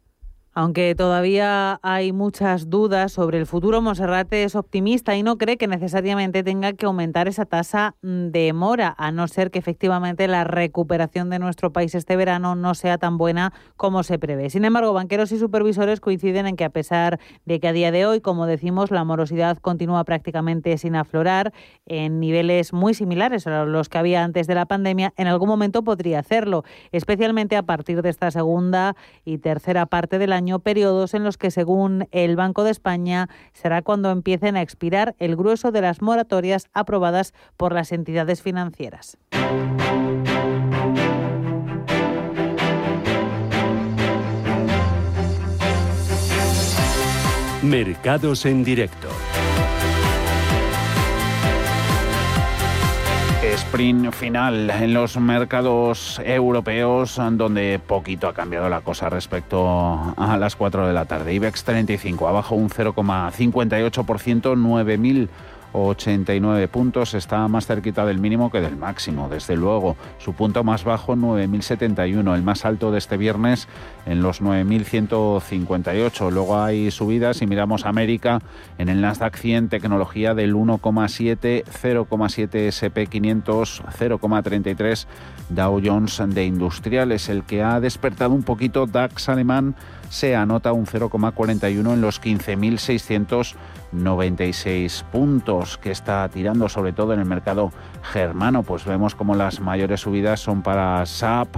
[0.55, 5.65] Aunque todavía hay muchas dudas sobre el futuro, Monserrate es optimista y no cree que
[5.65, 11.31] necesariamente tenga que aumentar esa tasa de mora, a no ser que efectivamente la recuperación
[11.31, 14.51] de nuestro país este verano no sea tan buena como se prevé.
[14.51, 18.05] Sin embargo, banqueros y supervisores coinciden en que a pesar de que a día de
[18.05, 21.51] hoy, como decimos, la morosidad continúa prácticamente sin aflorar
[21.87, 25.83] en niveles muy similares a los que había antes de la pandemia, en algún momento
[25.83, 31.23] podría hacerlo, especialmente a partir de esta segunda y tercera parte del año periodos en
[31.23, 35.81] los que, según el Banco de España, será cuando empiecen a expirar el grueso de
[35.81, 39.17] las moratorias aprobadas por las entidades financieras.
[47.61, 49.07] Mercados en directo.
[53.73, 60.55] Sprint final en los mercados europeos, donde poquito ha cambiado la cosa respecto a las
[60.55, 61.33] 4 de la tarde.
[61.33, 63.95] IBEX 35 abajo un 0,58%,
[64.55, 65.27] 9.000
[65.73, 69.97] 89 puntos, está más cerquita del mínimo que del máximo, desde luego.
[70.19, 73.67] Su punto más bajo 9.071, el más alto de este viernes
[74.05, 76.31] en los 9.158.
[76.31, 78.39] Luego hay subidas y miramos América
[78.77, 85.07] en el Nasdaq 100, tecnología del 1,7, 0,7 SP 500, 0,33
[85.49, 87.29] Dow Jones de industriales.
[87.29, 89.75] El que ha despertado un poquito DAX alemán
[90.09, 93.55] se anota un 0,41 en los 15.600
[93.93, 98.63] 96 puntos que está tirando sobre todo en el mercado germano.
[98.63, 101.55] Pues vemos como las mayores subidas son para SAP,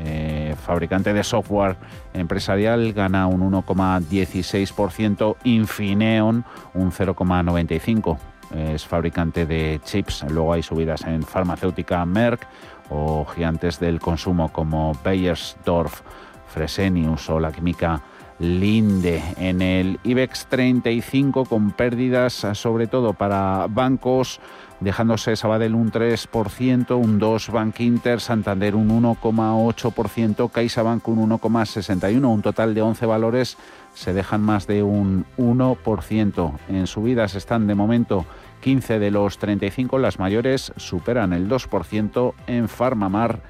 [0.00, 1.76] eh, fabricante de software
[2.12, 6.44] empresarial, gana un 1,16%, Infineon
[6.74, 8.18] un 0,95%.
[8.54, 10.24] Es fabricante de chips.
[10.30, 12.46] Luego hay subidas en farmacéutica Merck
[12.90, 16.02] o gigantes del consumo como Bayersdorf
[16.48, 18.02] Fresenius o la química
[18.38, 19.22] Linde.
[19.38, 24.40] En el IBEX 35 con pérdidas sobre todo para bancos
[24.80, 32.42] dejándose Sabadell un 3%, un 2% Bank Inter, Santander un 1,8%, CaixaBank un 1,61%, un
[32.42, 33.56] total de 11 valores
[33.94, 36.52] se dejan más de un 1%.
[36.68, 38.26] En subidas están de momento
[38.60, 43.40] 15 de los 35, las mayores superan el 2% en Farmamar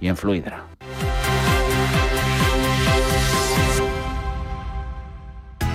[0.00, 0.64] y en Fluidra.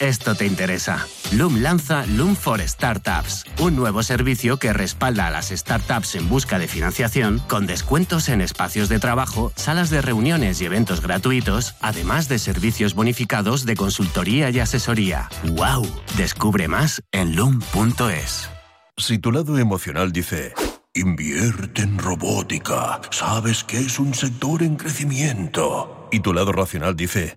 [0.00, 1.06] Esto te interesa.
[1.32, 6.58] Loom lanza Loom for Startups, un nuevo servicio que respalda a las startups en busca
[6.60, 12.28] de financiación con descuentos en espacios de trabajo, salas de reuniones y eventos gratuitos, además
[12.28, 15.28] de servicios bonificados de consultoría y asesoría.
[15.44, 15.84] ¡Wow!
[16.16, 18.48] Descubre más en loom.es.
[18.96, 20.54] Si tu lado emocional dice,
[20.94, 27.36] invierte en robótica, sabes que es un sector en crecimiento, y tu lado racional dice,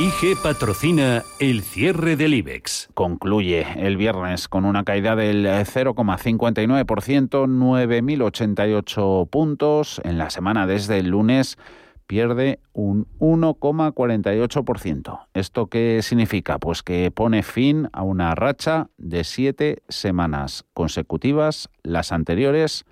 [0.00, 2.88] IG patrocina el cierre del IBEX.
[2.94, 10.00] Concluye el viernes con una caída del 0,59%, 9.088 puntos.
[10.02, 11.58] En la semana desde el lunes
[12.06, 15.26] pierde un 1,48%.
[15.34, 16.58] ¿Esto qué significa?
[16.58, 22.86] Pues que pone fin a una racha de siete semanas consecutivas, las anteriores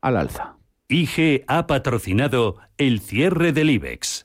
[0.00, 0.56] al alza.
[0.88, 4.24] IG ha patrocinado el cierre del IBEX.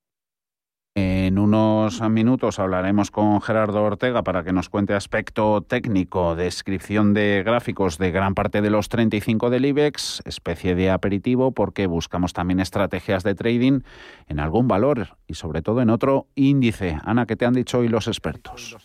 [1.31, 7.43] En unos minutos hablaremos con Gerardo Ortega para que nos cuente aspecto técnico, descripción de
[7.45, 12.59] gráficos de gran parte de los 35 del IBEX, especie de aperitivo porque buscamos también
[12.59, 13.83] estrategias de trading
[14.27, 16.97] en algún valor y sobre todo en otro índice.
[17.05, 18.75] Ana, ¿qué te han dicho hoy los expertos?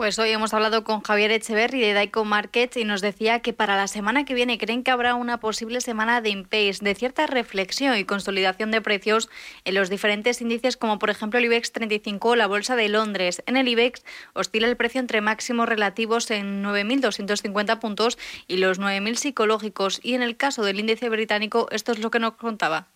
[0.00, 3.76] Pues hoy hemos hablado con Javier Echeverri de Daico Markets y nos decía que para
[3.76, 7.94] la semana que viene creen que habrá una posible semana de impasse, de cierta reflexión
[7.98, 9.28] y consolidación de precios
[9.66, 13.42] en los diferentes índices como por ejemplo el IBEX 35 o la Bolsa de Londres.
[13.44, 18.16] En el IBEX oscila el precio entre máximos relativos en 9.250 puntos
[18.48, 22.20] y los 9.000 psicológicos y en el caso del índice británico esto es lo que
[22.20, 22.88] nos contaba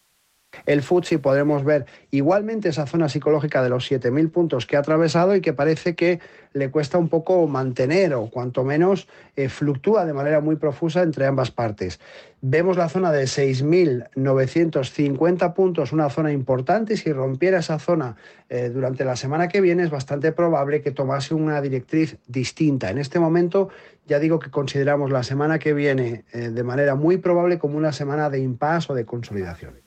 [0.66, 5.34] el FTSE podremos ver igualmente esa zona psicológica de los 7.000 puntos que ha atravesado
[5.34, 6.20] y que parece que
[6.52, 11.26] le cuesta un poco mantener o cuanto menos eh, fluctúa de manera muy profusa entre
[11.26, 11.98] ambas partes.
[12.40, 18.16] Vemos la zona de 6.950 puntos, una zona importante y si rompiera esa zona
[18.48, 22.90] eh, durante la semana que viene es bastante probable que tomase una directriz distinta.
[22.90, 23.70] En este momento
[24.07, 27.92] ya digo que consideramos la semana que viene eh, de manera muy probable como una
[27.92, 29.84] semana de impasse o de consolidación.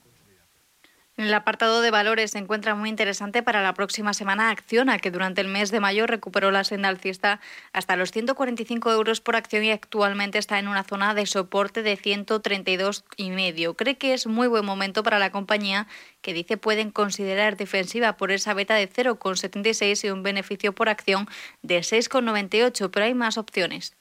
[1.18, 5.10] En el apartado de valores se encuentra muy interesante para la próxima semana Acciona, que
[5.10, 7.40] durante el mes de mayo recuperó la senda alcista
[7.72, 11.98] hasta los 145 euros por acción y actualmente está en una zona de soporte de
[11.98, 13.74] 132,5.
[13.74, 15.88] Cree que es muy buen momento para la compañía,
[16.22, 21.26] que dice pueden considerar defensiva por esa beta de 0,76 y un beneficio por acción
[21.62, 23.97] de 6,98, pero hay más opciones.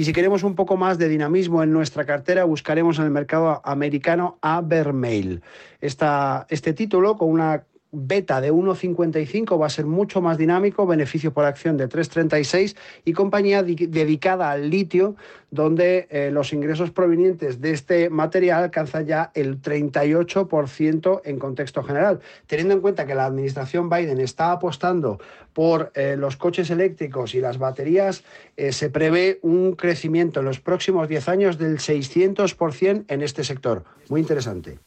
[0.00, 3.60] Y si queremos un poco más de dinamismo en nuestra cartera, buscaremos en el mercado
[3.64, 5.42] americano a Vermail.
[5.80, 11.44] este título, con una beta de 1,55 va a ser mucho más dinámico, beneficio por
[11.44, 15.16] acción de 3,36 y compañía dedicada al litio,
[15.50, 22.20] donde eh, los ingresos provenientes de este material alcanzan ya el 38% en contexto general.
[22.46, 25.18] Teniendo en cuenta que la administración Biden está apostando
[25.54, 28.22] por eh, los coches eléctricos y las baterías,
[28.56, 33.84] eh, se prevé un crecimiento en los próximos 10 años del 600% en este sector.
[34.08, 34.78] Muy interesante.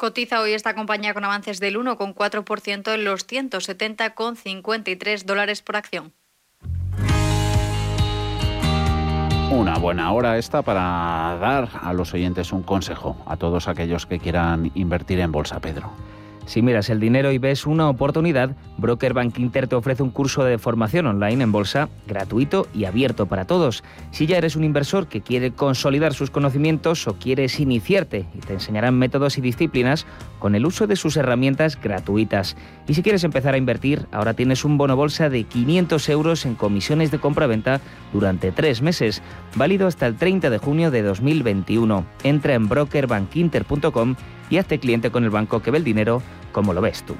[0.00, 6.14] Cotiza hoy esta compañía con avances del 1,4% en los 170,53 dólares por acción.
[9.50, 14.18] Una buena hora esta para dar a los oyentes un consejo, a todos aquellos que
[14.18, 15.92] quieran invertir en bolsa, Pedro.
[16.50, 20.42] Si miras el dinero y ves una oportunidad, Broker Bank Inter te ofrece un curso
[20.42, 23.84] de formación online en bolsa gratuito y abierto para todos.
[24.10, 28.54] Si ya eres un inversor que quiere consolidar sus conocimientos o quieres iniciarte y te
[28.54, 30.06] enseñarán métodos y disciplinas
[30.40, 32.56] con el uso de sus herramientas gratuitas.
[32.88, 36.56] Y si quieres empezar a invertir, ahora tienes un bono bolsa de 500 euros en
[36.56, 37.80] comisiones de compra-venta
[38.12, 39.22] durante tres meses,
[39.54, 42.04] válido hasta el 30 de junio de 2021.
[42.24, 44.16] Entra en brokerbankinter.com
[44.50, 46.22] y hazte cliente con el banco que ve el dinero
[46.52, 47.16] como lo ves tú.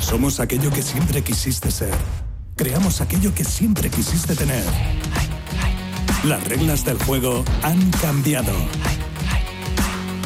[0.00, 1.94] Somos aquello que siempre quisiste ser.
[2.54, 4.64] Creamos aquello que siempre quisiste tener.
[6.24, 8.54] Las reglas del juego han cambiado.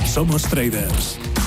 [0.07, 1.19] Somos traders.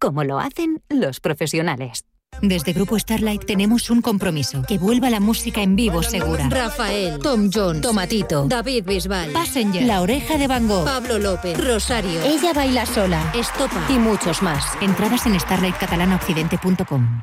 [0.00, 2.04] como lo hacen los profesionales.
[2.42, 6.48] Desde Grupo Starlight tenemos un compromiso, que vuelva la música en vivo segura.
[6.48, 12.22] Rafael, Tom Jones, Tomatito, David Bisbal, Passenger, La Oreja de Van Gogh, Pablo López, Rosario,
[12.22, 14.64] Ella Baila Sola, Estopa y muchos más.
[14.80, 17.22] Entradas en starlightcatalanaoccidente.com.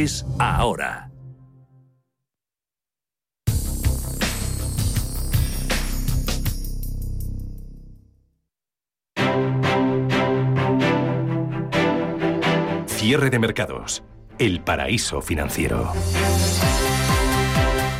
[0.01, 1.11] es ahora.
[12.87, 14.03] Cierre de mercados.
[14.39, 15.91] El paraíso financiero.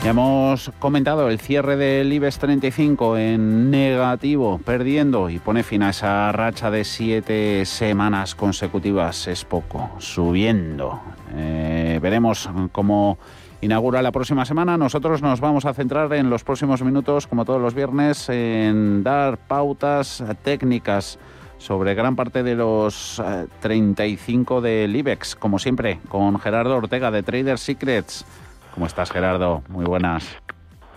[0.04, 5.92] Ya hemos comentado el cierre del IBEX 35 en negativo, perdiendo y pone fin a
[5.92, 9.28] esa racha de siete semanas consecutivas.
[9.28, 11.00] Es poco, subiendo.
[11.36, 11.71] Eh,
[12.02, 13.18] veremos cómo
[13.62, 14.78] inaugura la próxima semana.
[14.78, 19.38] Nosotros nos vamos a centrar en los próximos minutos, como todos los viernes, en dar
[19.38, 21.20] pautas técnicas
[21.58, 23.22] sobre gran parte de los
[23.60, 28.26] 35 eh, del IBEX, como siempre, con Gerardo Ortega de Trader Secrets.
[28.74, 29.62] ¿Cómo estás, Gerardo?
[29.70, 30.42] Muy buenas.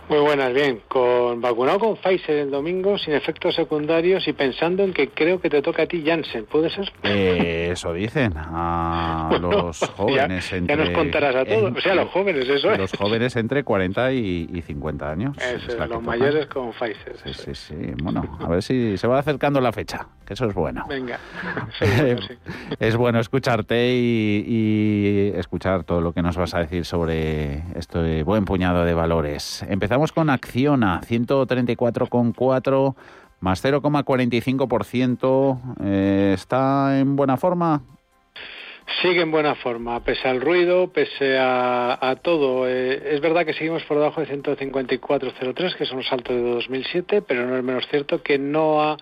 [0.09, 0.83] Muy buenas, bien.
[0.87, 5.49] Con vacunado con Pfizer el domingo, sin efectos secundarios y pensando en que creo que
[5.49, 6.93] te toca a ti Janssen, ¿puede ser?
[7.03, 10.77] Eh, eso dicen a los jóvenes ya, entre...
[10.77, 12.79] Ya nos contarás a todos, o sea, a los jóvenes, eso es.
[12.79, 15.37] Los jóvenes entre 40 y, 50 años.
[15.39, 17.17] Eso es, los mayores con Pfizer.
[17.25, 17.75] Sí, sí, sí.
[18.03, 20.85] Bueno, a ver si se va acercando la fecha, que eso es bueno.
[20.89, 21.19] Venga.
[22.79, 28.23] Es bueno escucharte y, y escuchar todo lo que nos vas a decir sobre este
[28.23, 29.65] buen puñado de valores.
[29.69, 32.97] Empezamos Estamos con Acciona, 134,4
[33.39, 35.77] más 0,45%.
[35.85, 37.81] Eh, ¿Está en buena forma?
[39.01, 42.69] Sigue en buena forma, pese al ruido, pese a, todo.
[42.69, 47.23] Eh, es verdad que seguimos por debajo de 154,03, que son los altos de 2007,
[47.23, 48.97] pero no es menos cierto que no ha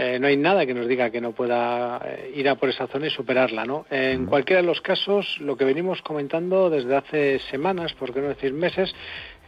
[0.00, 2.86] eh, no hay nada que nos diga que no pueda eh, ir a por esa
[2.86, 3.64] zona y superarla.
[3.64, 3.84] ¿no?
[3.90, 8.28] En cualquiera de los casos, lo que venimos comentando desde hace semanas, por qué no
[8.28, 8.94] decir meses,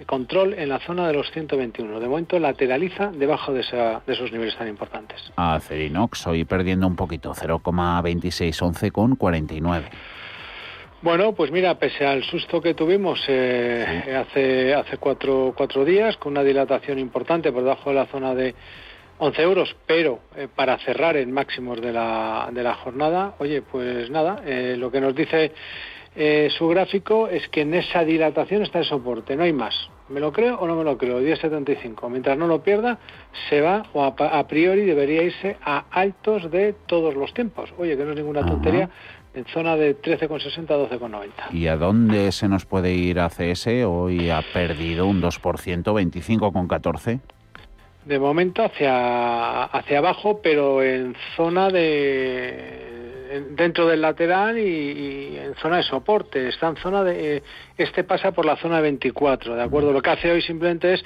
[0.07, 2.01] control en la zona de los 121.
[2.01, 5.21] De momento lateraliza debajo de, esos niveles tan importantes.
[5.37, 9.89] Acerinox hoy perdiendo un poquito, 0,2611 con 49.
[11.03, 16.33] Bueno, pues mira, pese al susto que tuvimos eh, hace, hace cuatro, cuatro días, con
[16.33, 18.57] una dilatación importante por debajo de la zona de
[19.21, 24.11] 11 euros, pero eh, para cerrar en máximos de la, de la jornada, oye, pues
[24.11, 25.53] nada, eh, lo que nos dice
[26.17, 29.75] eh, su gráfico es que en esa dilatación está el soporte, no hay más.
[30.09, 31.21] ¿Me lo creo o no me lo creo?
[31.21, 32.09] 10.75.
[32.11, 32.99] Mientras no lo pierda,
[33.49, 37.73] se va o a, priori debería irse a altos de todos los tiempos.
[37.79, 38.91] Oye, que no es ninguna tontería.
[39.33, 41.31] En zona de 13,60 a 12,90.
[41.53, 43.69] ¿Y a dónde se nos puede ir a CS?
[43.87, 47.21] Hoy ha perdido un 2%, 25,14
[48.05, 52.90] de momento hacia, hacia abajo, pero en zona de
[53.51, 56.49] dentro del lateral y, en zona de soporte.
[56.49, 57.43] Está en zona de
[57.77, 59.93] este pasa por la zona 24, de acuerdo.
[59.93, 61.05] Lo que hace hoy simplemente es,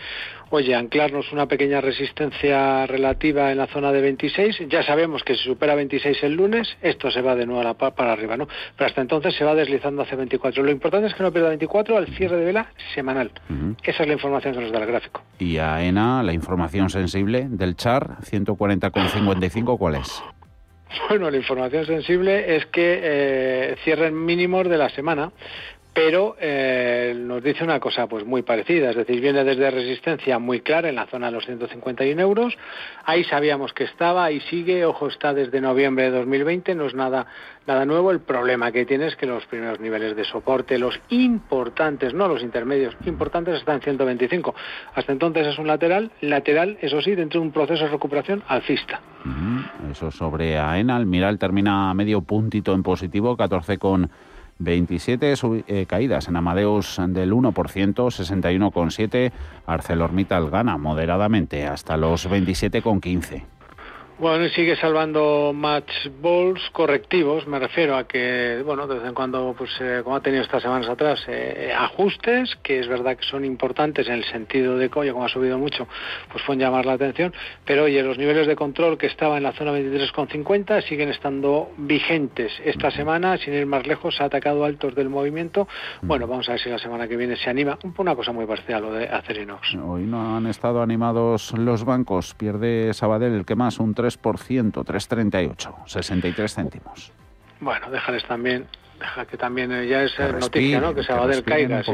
[0.51, 4.69] oye, anclarnos una pequeña resistencia relativa en la zona de 26.
[4.69, 7.75] Ya sabemos que si supera 26 el lunes, esto se va de nuevo a la,
[7.75, 8.49] para arriba, ¿no?
[8.77, 10.63] Pero hasta entonces se va deslizando hacia 24.
[10.63, 13.31] Lo importante es que no pierda 24 al cierre de vela semanal.
[13.83, 15.23] Esa es la información que nos da el gráfico.
[15.39, 20.23] Y a ENA, la información sensible del char 140,55, ¿cuál es?
[21.09, 25.33] Bueno, la información sensible es que eh, cierren mínimos de la semana,
[25.95, 30.61] pero eh, nos dice una cosa pues muy parecida, es decir, viene desde resistencia muy
[30.61, 32.59] clara en la zona de los 151 euros,
[33.05, 37.27] ahí sabíamos que estaba, ahí sigue, ojo, está desde noviembre de 2020, no es nada,
[37.69, 42.13] nada nuevo, el problema que tiene es que los primeros niveles de soporte, los importantes,
[42.13, 44.53] no los intermedios, importantes están en 125,
[44.97, 49.01] hasta entonces es un lateral, lateral, eso sí, dentro de un proceso de recuperación alcista.
[49.91, 54.11] Eso sobre AENA, el Miral termina medio puntito en positivo, 14 con
[54.59, 55.35] 27
[55.67, 59.33] eh, caídas en Amadeus del 1%, 61,7.
[59.67, 63.54] ArcelorMittal gana moderadamente hasta los 27,15.
[64.17, 65.91] Bueno, y sigue salvando match
[66.23, 70.21] balls correctivos, me refiero a que, bueno, de vez en cuando, pues eh, como ha
[70.21, 74.79] tenido estas semanas atrás, eh, ajustes, que es verdad que son importantes en el sentido
[74.79, 75.89] de que, como ha subido mucho,
[76.31, 77.35] pues pueden llamar la atención,
[77.65, 82.53] pero oye, los niveles de control que estaba en la zona 23,50 siguen estando vigentes.
[82.65, 85.67] Esta semana, sin ir más lejos, ha atacado altos del movimiento.
[86.03, 87.77] Bueno, vamos a ver si la semana que viene se anima.
[87.99, 89.75] Una cosa muy parcial lo de Acerinox.
[89.85, 94.04] Hoy no han estado animados los bancos, pierde Sabadell, el que más, un 3%,
[94.85, 97.13] 3,38, 63 céntimos.
[97.61, 98.67] Bueno, déjales también,
[98.99, 100.95] deja que también eh, ya es noticia, ¿no?
[100.95, 101.83] Que Sabadell caiga.
[101.83, 101.93] Sí,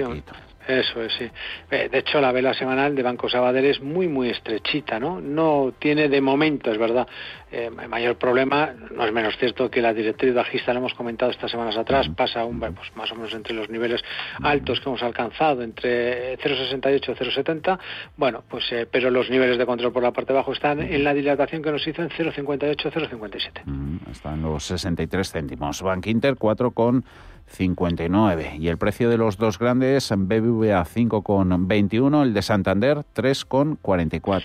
[0.67, 1.31] eso es, sí.
[1.71, 5.21] Eh, de hecho, la vela semanal de Banco Sabadell es muy, muy estrechita, ¿no?
[5.21, 7.09] No tiene de momento, es verdad,
[7.51, 8.73] eh, mayor problema.
[8.91, 12.45] No es menos cierto que la directriz bajista, lo hemos comentado estas semanas atrás, pasa
[12.45, 14.03] un, pues, más o menos entre los niveles
[14.43, 17.79] altos que hemos alcanzado, entre 0,68 y 0,70.
[18.17, 21.03] Bueno, pues, eh, pero los niveles de control por la parte de abajo están en
[21.03, 23.63] la dilatación que nos hizo en 0,58, 0,57.
[23.65, 25.83] Mm, están los 63 céntimos.
[25.83, 27.05] Bank Inter 4 con
[27.51, 28.57] 59.
[28.59, 34.45] Y el precio de los dos grandes, BBVA 5,21, el de Santander 3,44.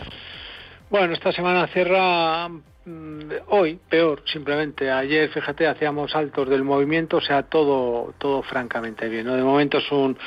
[0.89, 4.91] Bueno, esta semana cierra mm, hoy peor, simplemente.
[4.91, 9.25] Ayer, fíjate, hacíamos altos del movimiento, o sea, todo, todo francamente bien.
[9.25, 9.35] ¿no?
[9.35, 10.17] De momento es un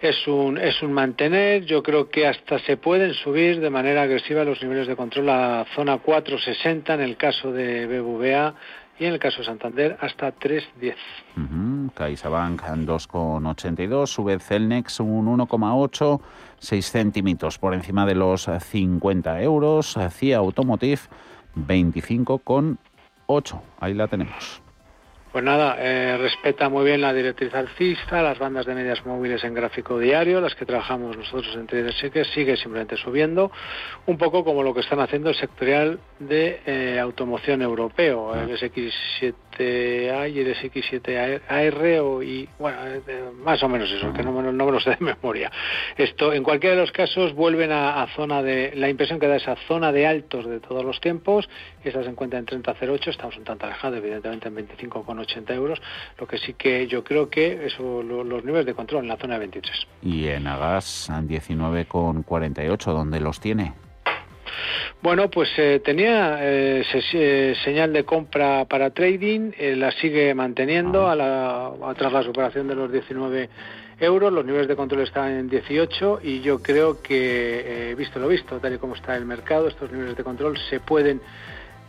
[0.00, 1.64] es un, es un mantener.
[1.64, 5.66] Yo creo que hasta se pueden subir de manera agresiva los niveles de control a
[5.74, 8.54] zona 460 en el caso de BBVA
[8.98, 10.94] y en el caso de Santander hasta 3.10.
[11.36, 16.20] Uh CaixaBank 2,82, sube Celnex un 1,8,
[16.58, 21.00] 6 centímetros por encima de los 50 euros, CIA Automotive
[21.56, 23.60] 25,8.
[23.80, 24.65] Ahí la tenemos.
[25.36, 29.52] Pues nada, eh, respeta muy bien la directriz alcista, las bandas de medias móviles en
[29.52, 33.52] gráfico diario, las que trabajamos nosotros en Trader Secrets, sigue simplemente subiendo,
[34.06, 39.34] un poco como lo que están haciendo el sectorial de eh, automoción europeo, el SX7
[39.58, 43.00] a y el SX7AR o, y bueno, eh,
[43.42, 45.50] más o menos eso, que no, me lo sé de memoria.
[45.96, 49.56] Esto, en cualquiera de los casos, vuelven a, zona de, la impresión que da esa
[49.66, 51.48] zona de altos de todos los tiempos,
[51.82, 55.80] esta se encuentra en 30.08, estamos un tanto alejados, evidentemente en 25,80 euros,
[56.18, 59.16] lo que sí que yo creo que eso, lo, los niveles de control en la
[59.16, 59.86] zona de 23.
[60.02, 63.74] Y en Agas, 19,48, ¿dónde los tiene?
[65.02, 71.08] Bueno, pues eh, tenía eh, se, eh, señal de compra para trading, la sigue manteniendo
[71.08, 73.48] a la, a, tras la superación de los 19
[74.00, 78.58] euros, los niveles de control están en 18 y yo creo que, visto lo visto,
[78.58, 81.20] tal y como está el mercado, estos niveles de control se pueden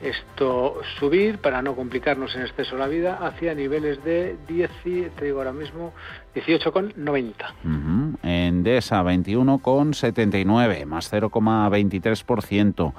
[0.02, 4.70] esto subir para no complicarnos en exceso la vida hacia niveles de 10,
[5.16, 5.94] te digo ahora mismo,
[6.36, 7.34] 18,90.
[7.64, 8.18] Uh -huh.
[8.58, 12.94] Endesa 21,79, más 0,23%.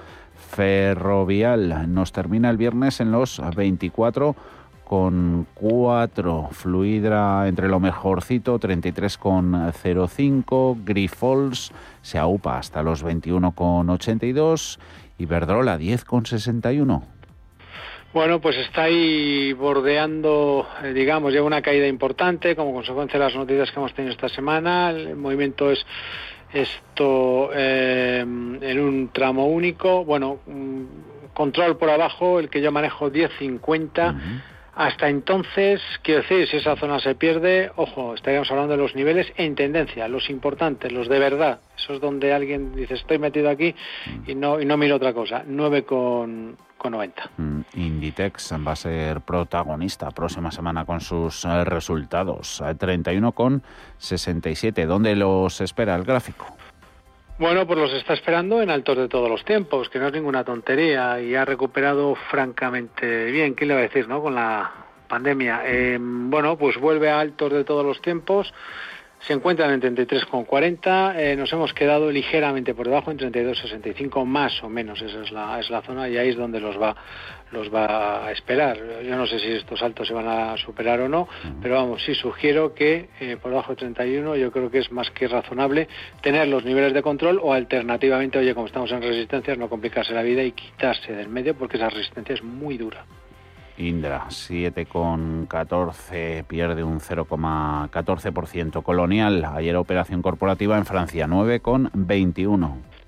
[0.50, 4.36] Ferrovial nos termina el viernes en los 24
[4.84, 14.78] con 4, Fluidra entre lo mejorcito 33,05, Grifols se aupa hasta los 21,82
[15.18, 17.17] y Verdrola 10,61.
[18.12, 23.34] Bueno, pues está ahí bordeando, eh, digamos, ya una caída importante como consecuencia de las
[23.34, 24.90] noticias que hemos tenido esta semana.
[24.90, 25.84] El movimiento es
[26.52, 30.06] esto eh, en un tramo único.
[30.06, 30.38] Bueno,
[31.34, 34.14] control por abajo, el que yo manejo 10.50.
[34.14, 34.42] Uh -huh.
[34.74, 39.26] Hasta entonces, quiero decir, si esa zona se pierde, ojo, estaríamos hablando de los niveles
[39.36, 41.58] en tendencia, los importantes, los de verdad.
[41.76, 43.74] Eso es donde alguien dice, estoy metido aquí
[44.28, 45.42] y no, y no miro otra cosa.
[45.44, 46.67] 9 con, con 90.
[47.36, 52.62] Mm, Inditex va a ser protagonista próxima semana con sus eh, resultados.
[52.78, 53.62] 31 con
[53.98, 54.86] 67.
[54.86, 56.46] ¿Dónde los espera el gráfico?
[57.38, 60.42] Bueno, pues los está esperando en altos de todos los tiempos, que no es ninguna
[60.42, 63.54] tontería y ha recuperado francamente bien.
[63.54, 64.20] ¿Qué le va a decir, no?
[64.20, 64.72] Con la
[65.08, 65.62] pandemia.
[65.64, 68.52] Eh, bueno, pues vuelve a altos de todos los tiempos.
[69.20, 71.14] Se encuentran en 33,40.
[71.16, 75.02] Eh, nos hemos quedado ligeramente por debajo en 32,65 más o menos.
[75.02, 76.96] Esa es la, es la zona y ahí es donde los va
[77.50, 78.78] los va a esperar.
[79.02, 81.28] Yo no sé si estos saltos se van a superar o no,
[81.62, 85.10] pero vamos, sí sugiero que eh, por debajo de 31 yo creo que es más
[85.10, 85.88] que razonable
[86.20, 90.22] tener los niveles de control o alternativamente, oye, como estamos en resistencias, no complicarse la
[90.22, 93.04] vida y quitarse del medio porque esa resistencia es muy dura.
[93.78, 98.82] Indra, 7,14, pierde un 0,14%.
[98.82, 102.98] Colonial, ayer operación corporativa en Francia, 9,21.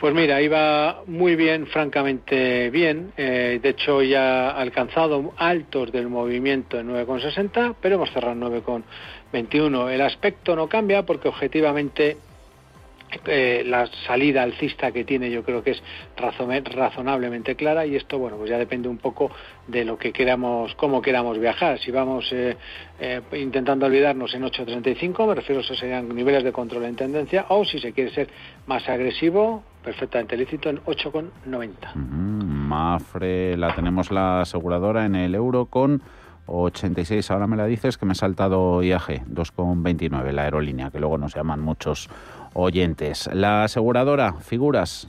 [0.00, 3.12] Pues mira, iba muy bien, francamente bien.
[3.18, 8.40] Eh, de hecho, ya ha alcanzado altos del movimiento en 9,60, pero hemos cerrado en
[8.40, 9.90] 9,21.
[9.90, 12.16] El aspecto no cambia porque objetivamente
[13.26, 15.82] eh, la salida alcista que tiene yo creo que es
[16.16, 19.30] razonablemente clara y esto bueno pues ya depende un poco
[19.66, 22.56] de lo que queramos cómo queramos viajar si vamos eh,
[23.00, 27.46] eh, intentando olvidarnos en 8.35 me refiero a esos serían niveles de control en tendencia
[27.48, 28.28] o si se quiere ser
[28.66, 32.60] más agresivo perfectamente lícito en 8,90 uh -huh.
[32.70, 36.02] Mafre la tenemos la aseguradora en el euro con
[36.50, 41.18] 86, ahora me la dices que me he saltado IAG, 2,29 la aerolínea, que luego
[41.18, 42.08] nos llaman muchos
[42.54, 43.28] oyentes.
[43.32, 45.08] La aseguradora, figuras.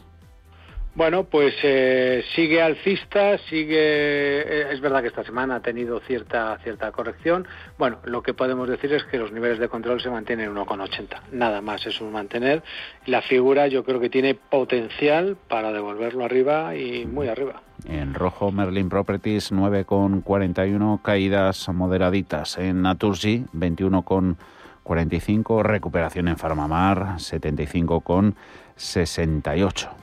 [0.93, 3.77] Bueno, pues eh, sigue alcista, sigue.
[3.77, 7.47] Eh, es verdad que esta semana ha tenido cierta cierta corrección.
[7.77, 11.21] Bueno, lo que podemos decir es que los niveles de control se mantienen en 1,80.
[11.31, 12.61] Nada más es un mantener.
[13.05, 17.61] La figura yo creo que tiene potencial para devolverlo arriba y muy arriba.
[17.85, 22.57] En rojo, Merlin Properties 9,41, caídas moderaditas.
[22.57, 30.00] En Naturgy 21,45, recuperación en Farmamar 75,68.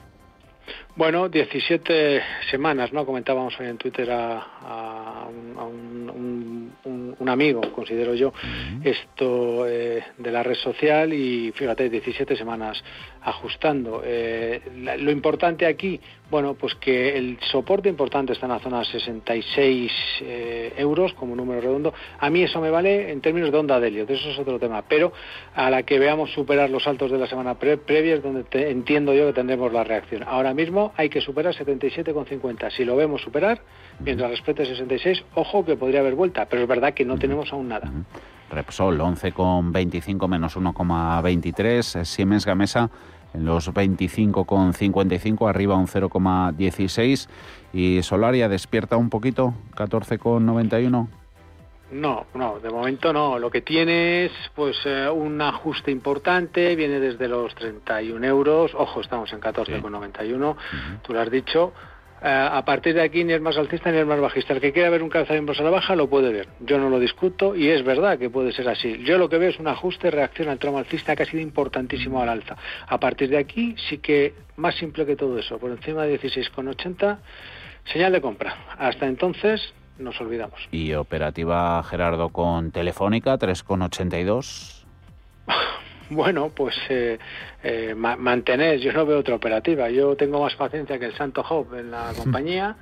[0.99, 2.21] Bueno, 17
[2.51, 3.05] semanas, ¿no?
[3.05, 8.33] Comentábamos hoy en Twitter a, a, un, a un, un, un, amigo, considero yo,
[8.83, 12.83] esto eh, de la red social y fíjate, 17 semanas
[13.21, 14.01] ajustando.
[14.03, 14.61] Eh,
[14.99, 20.73] lo importante aquí, bueno, pues que el soporte importante está en la zona 66 eh,
[20.77, 21.93] euros como número redondo.
[22.19, 24.83] A mí eso me vale en términos de onda de de eso es otro tema.
[24.83, 25.11] Pero
[25.55, 29.27] a la que veamos superar los saltos de la semana previa es donde entiendo yo
[29.27, 30.23] que tendremos la reacción.
[30.27, 32.71] Ahora mismo hay que superar 77,50.
[32.71, 33.61] Si lo vemos superar,
[33.99, 37.69] mientras respete 66, ojo que podría haber vuelta, pero es verdad que no tenemos aún
[37.69, 37.91] nada.
[38.49, 42.03] Repsol 11,25 menos 1,23.
[42.03, 42.89] Siemens Gamesa
[43.33, 47.27] en los 25,55, arriba un 0,16.
[47.73, 51.07] Y Solaria despierta un poquito, 14,91.
[51.91, 53.39] No, no, de momento no.
[53.39, 58.75] Lo que tiene es pues eh, un ajuste importante, viene desde los 31 euros.
[58.75, 60.55] Ojo, estamos en 14,91.
[61.01, 61.73] Tú lo has dicho.
[62.21, 64.53] Eh, a partir de aquí ni es más alcista ni es más bajista.
[64.53, 66.47] El que quiera ver un calzado inverso a la baja lo puede ver.
[66.59, 69.01] Yo no lo discuto y es verdad que puede ser así.
[69.03, 72.21] Yo lo que veo es un ajuste, reacción al tramo alcista que ha sido importantísimo
[72.21, 72.57] al alza.
[72.87, 75.57] A partir de aquí sí que más simple que todo eso.
[75.59, 77.17] Por encima de 16,80,
[77.85, 78.55] señal de compra.
[78.77, 80.67] Hasta entonces nos olvidamos.
[80.71, 84.85] Y operativa Gerardo con Telefónica 3,82.
[86.09, 87.19] Bueno, pues eh,
[87.63, 89.89] eh, mantener, yo no veo otra operativa.
[89.89, 92.75] Yo tengo más paciencia que el Santo Job en la compañía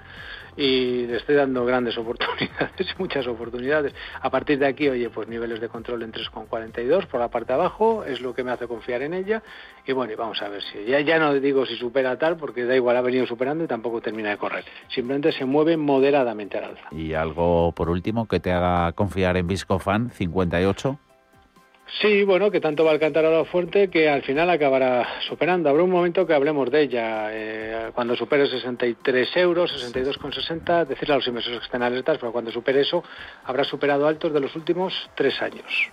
[0.57, 3.93] y le estoy dando grandes oportunidades, muchas oportunidades.
[4.21, 7.59] A partir de aquí, oye, pues niveles de control en 3,42 por la parte de
[7.59, 9.43] abajo, es lo que me hace confiar en ella.
[9.85, 12.65] Y bueno, y vamos a ver si, ya, ya no digo si supera tal, porque
[12.65, 14.65] da igual, ha venido superando y tampoco termina de correr.
[14.87, 16.87] Simplemente se mueve moderadamente al alza.
[16.91, 20.97] Y algo, por último, que te haga confiar en Viscofan 58.
[22.01, 25.69] Sí, bueno, que tanto va a cantar a la fuerte que al final acabará superando.
[25.69, 27.29] Habrá un momento que hablemos de ella.
[27.31, 32.51] Eh, cuando supere 63 euros, 62,60, decirle a los inversores que estén alertas, pero cuando
[32.51, 33.03] supere eso,
[33.45, 35.89] habrá superado altos de los últimos tres años.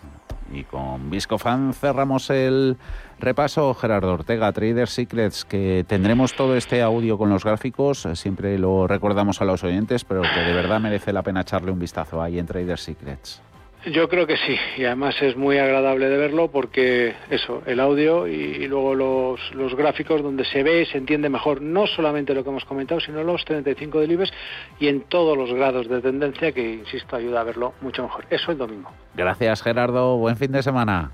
[0.53, 2.76] Y con Viscofan cerramos el
[3.18, 3.72] repaso.
[3.74, 8.07] Gerardo Ortega, Trader Secrets, que tendremos todo este audio con los gráficos.
[8.14, 11.78] Siempre lo recordamos a los oyentes, pero que de verdad merece la pena echarle un
[11.78, 13.40] vistazo ahí en Trader Secrets.
[13.87, 18.26] Yo creo que sí, y además es muy agradable de verlo porque eso, el audio
[18.26, 22.49] y, luego los, los, gráficos donde se ve, se entiende mejor no solamente lo que
[22.49, 24.32] hemos comentado, sino los 35 del IBEX
[24.80, 28.24] y en todos los grados de tendencia que, insisto, ayuda a verlo mucho mejor.
[28.30, 28.91] Eso el domingo.
[29.14, 31.12] Gracias Gerardo, buen fin de semana.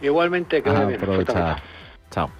[0.00, 1.00] Igualmente, que vaya bien.
[1.00, 1.56] Aprovecha.
[2.10, 2.30] Chao.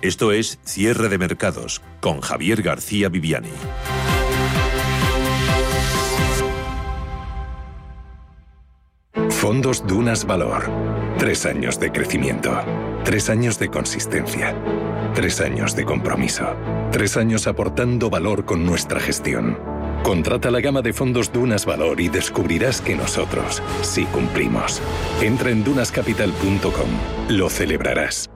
[0.00, 3.50] Esto es Cierre de Mercados con Javier García Viviani.
[9.48, 10.70] Fondos Dunas Valor.
[11.16, 12.52] Tres años de crecimiento.
[13.02, 14.54] Tres años de consistencia.
[15.14, 16.54] Tres años de compromiso.
[16.92, 19.58] Tres años aportando valor con nuestra gestión.
[20.02, 24.82] Contrata la gama de fondos Dunas Valor y descubrirás que nosotros sí cumplimos.
[25.22, 26.90] Entra en dunascapital.com.
[27.30, 28.28] Lo celebrarás.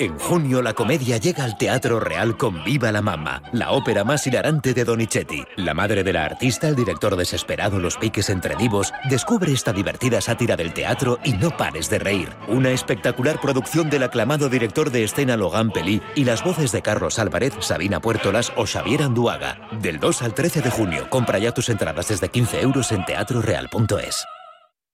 [0.00, 4.26] En junio la comedia llega al Teatro Real con Viva la Mamma, la ópera más
[4.26, 5.44] hilarante de Donizetti.
[5.56, 10.20] La madre de la artista, el director desesperado Los piques entre divos, descubre esta divertida
[10.20, 12.28] sátira del teatro y no pares de reír.
[12.48, 17.20] Una espectacular producción del aclamado director de escena Logan Pelí y las voces de Carlos
[17.20, 19.58] Álvarez, Sabina Puertolas o Xavier Anduaga.
[19.80, 24.26] Del 2 al 13 de junio, compra ya tus entradas desde 15 euros en teatroreal.es.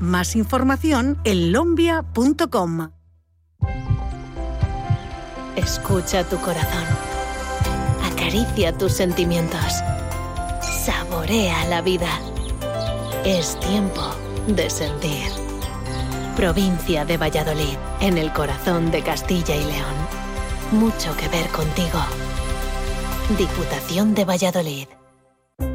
[0.00, 2.90] Más información en lombia.com.
[5.56, 6.84] Escucha tu corazón.
[8.10, 9.82] Acaricia tus sentimientos.
[10.60, 12.08] Saborea la vida.
[13.24, 14.02] Es tiempo
[14.48, 15.30] de sentir.
[16.36, 19.94] Provincia de Valladolid, en el corazón de Castilla y León.
[20.72, 22.00] Mucho que ver contigo.
[23.38, 24.88] Diputación de Valladolid.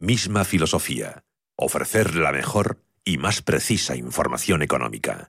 [0.00, 1.24] Misma filosofía.
[1.56, 5.26] Ofrecer la mejor y más precisa información económica.